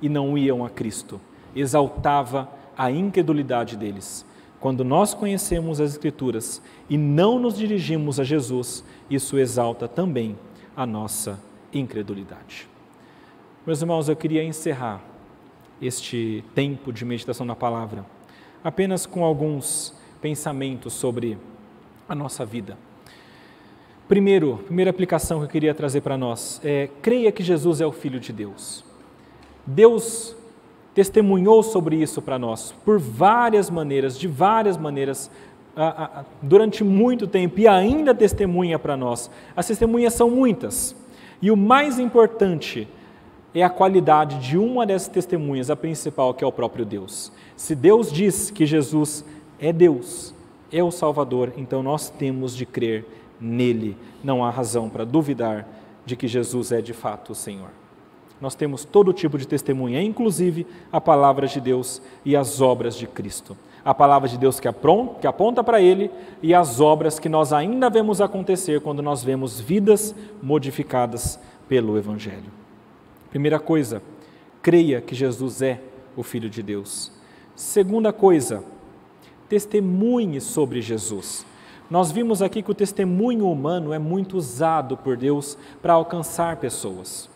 [0.00, 1.20] e não iam a Cristo,
[1.54, 4.24] exaltava a incredulidade deles.
[4.64, 10.38] Quando nós conhecemos as Escrituras e não nos dirigimos a Jesus, isso exalta também
[10.74, 11.38] a nossa
[11.70, 12.66] incredulidade.
[13.66, 15.04] Meus irmãos, eu queria encerrar
[15.82, 18.06] este tempo de meditação na palavra
[18.64, 19.92] apenas com alguns
[20.22, 21.36] pensamentos sobre
[22.08, 22.78] a nossa vida.
[24.08, 27.92] Primeiro, primeira aplicação que eu queria trazer para nós é: creia que Jesus é o
[27.92, 28.82] Filho de Deus.
[29.66, 30.34] Deus
[30.94, 35.30] testemunhou sobre isso para nós, por várias maneiras, de várias maneiras,
[36.40, 39.28] durante muito tempo e ainda testemunha para nós.
[39.56, 40.94] As testemunhas são muitas.
[41.42, 42.86] E o mais importante
[43.52, 47.32] é a qualidade de uma dessas testemunhas, a principal, que é o próprio Deus.
[47.56, 49.24] Se Deus diz que Jesus
[49.58, 50.32] é Deus,
[50.72, 53.04] é o Salvador, então nós temos de crer
[53.40, 53.96] nele.
[54.22, 55.66] Não há razão para duvidar
[56.06, 57.70] de que Jesus é de fato o Senhor.
[58.44, 63.06] Nós temos todo tipo de testemunha, inclusive a palavra de Deus e as obras de
[63.06, 63.56] Cristo.
[63.82, 64.68] A palavra de Deus que
[65.26, 66.10] aponta para Ele
[66.42, 72.52] e as obras que nós ainda vemos acontecer quando nós vemos vidas modificadas pelo Evangelho.
[73.30, 74.02] Primeira coisa,
[74.60, 75.80] creia que Jesus é
[76.14, 77.10] o Filho de Deus.
[77.56, 78.62] Segunda coisa,
[79.48, 81.46] testemunhe sobre Jesus.
[81.90, 87.32] Nós vimos aqui que o testemunho humano é muito usado por Deus para alcançar pessoas.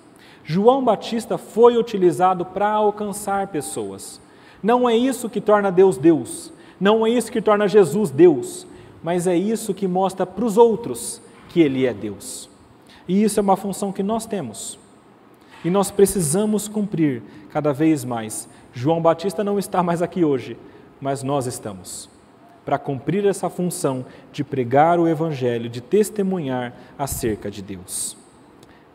[0.50, 4.18] João Batista foi utilizado para alcançar pessoas.
[4.62, 8.66] Não é isso que torna Deus Deus, não é isso que torna Jesus Deus,
[9.02, 11.20] mas é isso que mostra para os outros
[11.50, 12.48] que Ele é Deus.
[13.06, 14.78] E isso é uma função que nós temos.
[15.62, 18.48] E nós precisamos cumprir cada vez mais.
[18.72, 20.56] João Batista não está mais aqui hoje,
[20.98, 22.08] mas nós estamos.
[22.64, 28.17] Para cumprir essa função de pregar o Evangelho, de testemunhar acerca de Deus.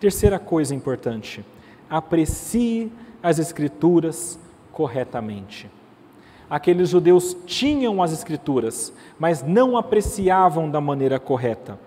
[0.04, 1.46] Terceira coisa importante,
[1.90, 2.92] aprecie
[3.24, 4.38] as Escrituras
[4.70, 5.72] corretamente.
[6.50, 11.80] Aqueles judeus tinham as Escrituras, mas não apreciavam da maneira correta.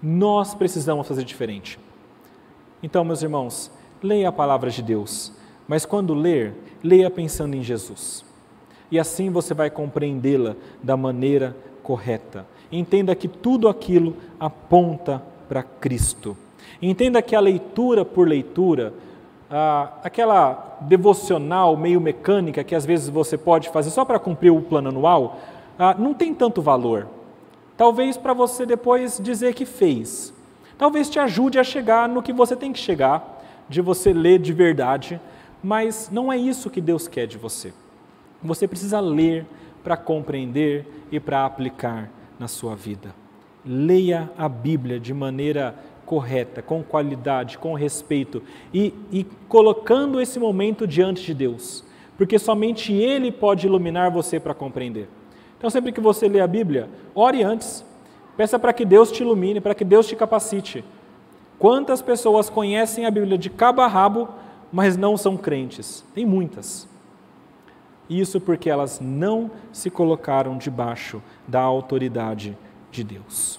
[0.00, 1.76] Nós precisamos fazer diferente.
[2.80, 3.68] Então, meus irmãos,
[4.00, 5.32] leia a palavra de Deus,
[5.66, 6.54] mas quando ler,
[6.84, 8.24] leia pensando em Jesus.
[8.92, 12.46] E assim você vai compreendê-la da maneira correta.
[12.70, 16.36] Entenda que tudo aquilo aponta para Cristo.
[16.80, 18.92] Entenda que a leitura por leitura,
[20.02, 24.88] aquela devocional meio mecânica que às vezes você pode fazer só para cumprir o plano
[24.88, 25.38] anual,
[25.98, 27.06] não tem tanto valor.
[27.76, 30.32] Talvez para você depois dizer que fez.
[30.76, 34.52] Talvez te ajude a chegar no que você tem que chegar, de você ler de
[34.52, 35.20] verdade,
[35.62, 37.72] mas não é isso que Deus quer de você.
[38.42, 39.46] Você precisa ler
[39.82, 43.14] para compreender e para aplicar na sua vida.
[43.64, 48.42] Leia a Bíblia de maneira correta, com qualidade, com respeito
[48.72, 51.84] e, e colocando esse momento diante de Deus,
[52.16, 55.08] porque somente Ele pode iluminar você para compreender.
[55.56, 57.84] Então, sempre que você lê a Bíblia, ore antes,
[58.36, 60.84] peça para que Deus te ilumine, para que Deus te capacite.
[61.58, 64.28] Quantas pessoas conhecem a Bíblia de cabo a rabo,
[64.70, 66.04] mas não são crentes?
[66.14, 66.88] Tem muitas.
[68.08, 72.56] Isso porque elas não se colocaram debaixo da autoridade
[72.90, 73.58] de Deus.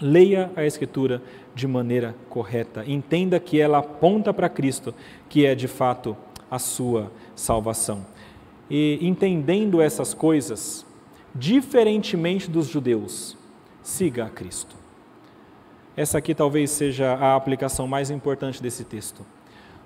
[0.00, 1.22] Leia a Escritura
[1.54, 2.84] de maneira correta.
[2.86, 4.94] Entenda que ela aponta para Cristo,
[5.28, 6.16] que é de fato
[6.50, 8.06] a sua salvação.
[8.70, 10.86] E entendendo essas coisas,
[11.34, 13.36] diferentemente dos judeus,
[13.82, 14.76] siga a Cristo.
[15.96, 19.26] Essa aqui talvez seja a aplicação mais importante desse texto.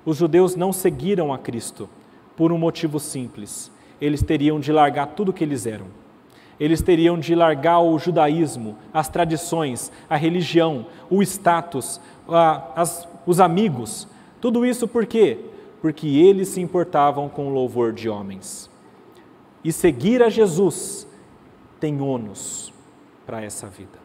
[0.05, 1.89] Os judeus não seguiram a Cristo
[2.37, 3.73] por um motivo simples.
[4.01, 5.87] Eles teriam de largar tudo o que eles eram.
[6.59, 13.41] Eles teriam de largar o judaísmo, as tradições, a religião, o status, a, as, os
[13.41, 14.09] amigos.
[14.41, 15.39] Tudo isso por quê?
[15.83, 18.71] Porque eles se importavam com o louvor de homens.
[19.63, 21.07] E seguir a Jesus
[21.79, 22.73] tem ônus
[23.27, 23.99] para essa vida.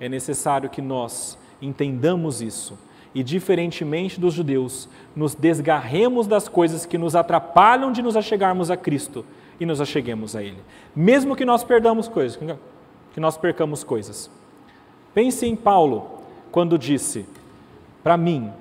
[0.00, 2.78] É necessário que nós entendamos isso
[3.14, 8.76] e, diferentemente dos judeus, nos desgarremos das coisas que nos atrapalham de nos achegarmos a
[8.76, 9.24] Cristo
[9.60, 10.62] e nos acheguemos a Ele.
[10.94, 12.38] Mesmo que nós perdamos coisas,
[13.12, 14.30] que nós percamos coisas.
[15.14, 17.26] Pense em Paulo, quando disse:
[18.02, 18.52] Para mim,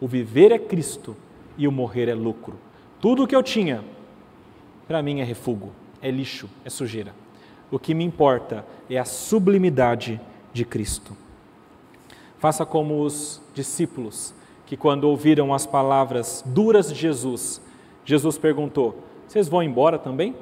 [0.00, 1.16] o viver é Cristo
[1.56, 2.58] e o morrer é lucro.
[3.00, 3.84] Tudo o que eu tinha,
[4.86, 7.14] para mim é refúgio, é lixo, é sujeira.
[7.70, 10.20] O que me importa é a sublimidade
[10.52, 11.16] de Cristo.
[12.38, 14.32] Faça como os discípulos
[14.64, 17.60] que, quando ouviram as palavras duras de Jesus,
[18.08, 20.34] Jesus perguntou: Vocês vão embora também?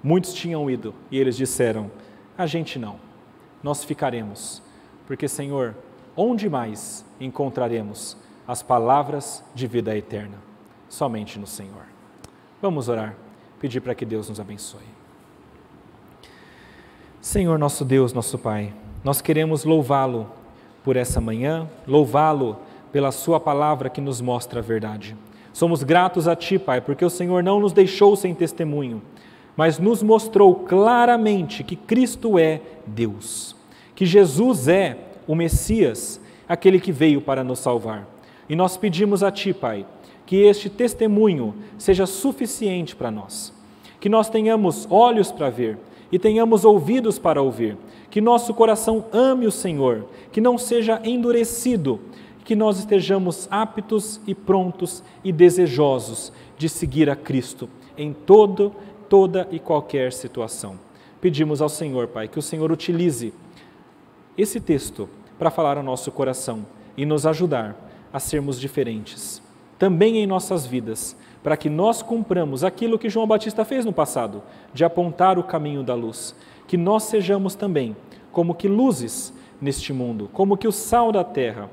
[0.00, 1.90] Muitos tinham ido e eles disseram:
[2.38, 3.00] A gente não,
[3.60, 4.62] nós ficaremos,
[5.04, 5.74] porque, Senhor,
[6.16, 8.16] onde mais encontraremos
[8.46, 10.36] as palavras de vida eterna?
[10.88, 11.82] Somente no Senhor.
[12.62, 13.16] Vamos orar,
[13.58, 14.86] pedir para que Deus nos abençoe.
[17.20, 18.72] Senhor, nosso Deus, nosso Pai,
[19.02, 20.30] nós queremos louvá-lo
[20.84, 22.56] por essa manhã, louvá-lo
[22.92, 25.16] pela Sua palavra que nos mostra a verdade.
[25.54, 29.00] Somos gratos a Ti, Pai, porque o Senhor não nos deixou sem testemunho,
[29.56, 33.54] mas nos mostrou claramente que Cristo é Deus,
[33.94, 34.98] que Jesus é
[35.28, 38.04] o Messias, aquele que veio para nos salvar.
[38.48, 39.86] E nós pedimos a Ti, Pai,
[40.26, 43.54] que este testemunho seja suficiente para nós,
[44.00, 45.78] que nós tenhamos olhos para ver
[46.10, 47.76] e tenhamos ouvidos para ouvir,
[48.10, 52.00] que nosso coração ame o Senhor, que não seja endurecido,
[52.44, 58.72] que nós estejamos aptos e prontos e desejosos de seguir a Cristo em todo,
[59.08, 60.78] toda e qualquer situação.
[61.20, 63.32] Pedimos ao Senhor, Pai, que o Senhor utilize
[64.36, 66.66] esse texto para falar ao nosso coração
[66.96, 67.74] e nos ajudar
[68.12, 69.42] a sermos diferentes,
[69.78, 74.42] também em nossas vidas, para que nós cumpramos aquilo que João Batista fez no passado,
[74.72, 76.34] de apontar o caminho da luz
[76.66, 77.96] que nós sejamos também
[78.32, 81.70] como que luzes neste mundo, como que o sal da terra,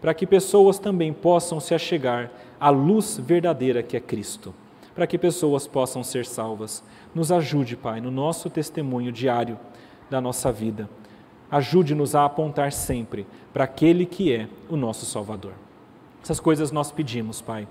[0.00, 4.54] para que pessoas também possam se achegar à luz verdadeira que é Cristo,
[4.94, 6.82] para que pessoas possam ser salvas.
[7.14, 9.58] Nos ajude, Pai, no nosso testemunho diário
[10.08, 10.88] da nossa vida.
[11.50, 15.52] Ajude-nos a apontar sempre para aquele que é o nosso Salvador.
[16.22, 17.66] Essas coisas nós pedimos, Pai,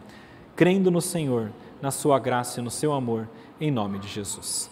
[0.56, 1.52] crendo no Senhor,
[1.82, 3.30] na Sua graça e no Seu amor,
[3.62, 4.68] em nome de Jesus.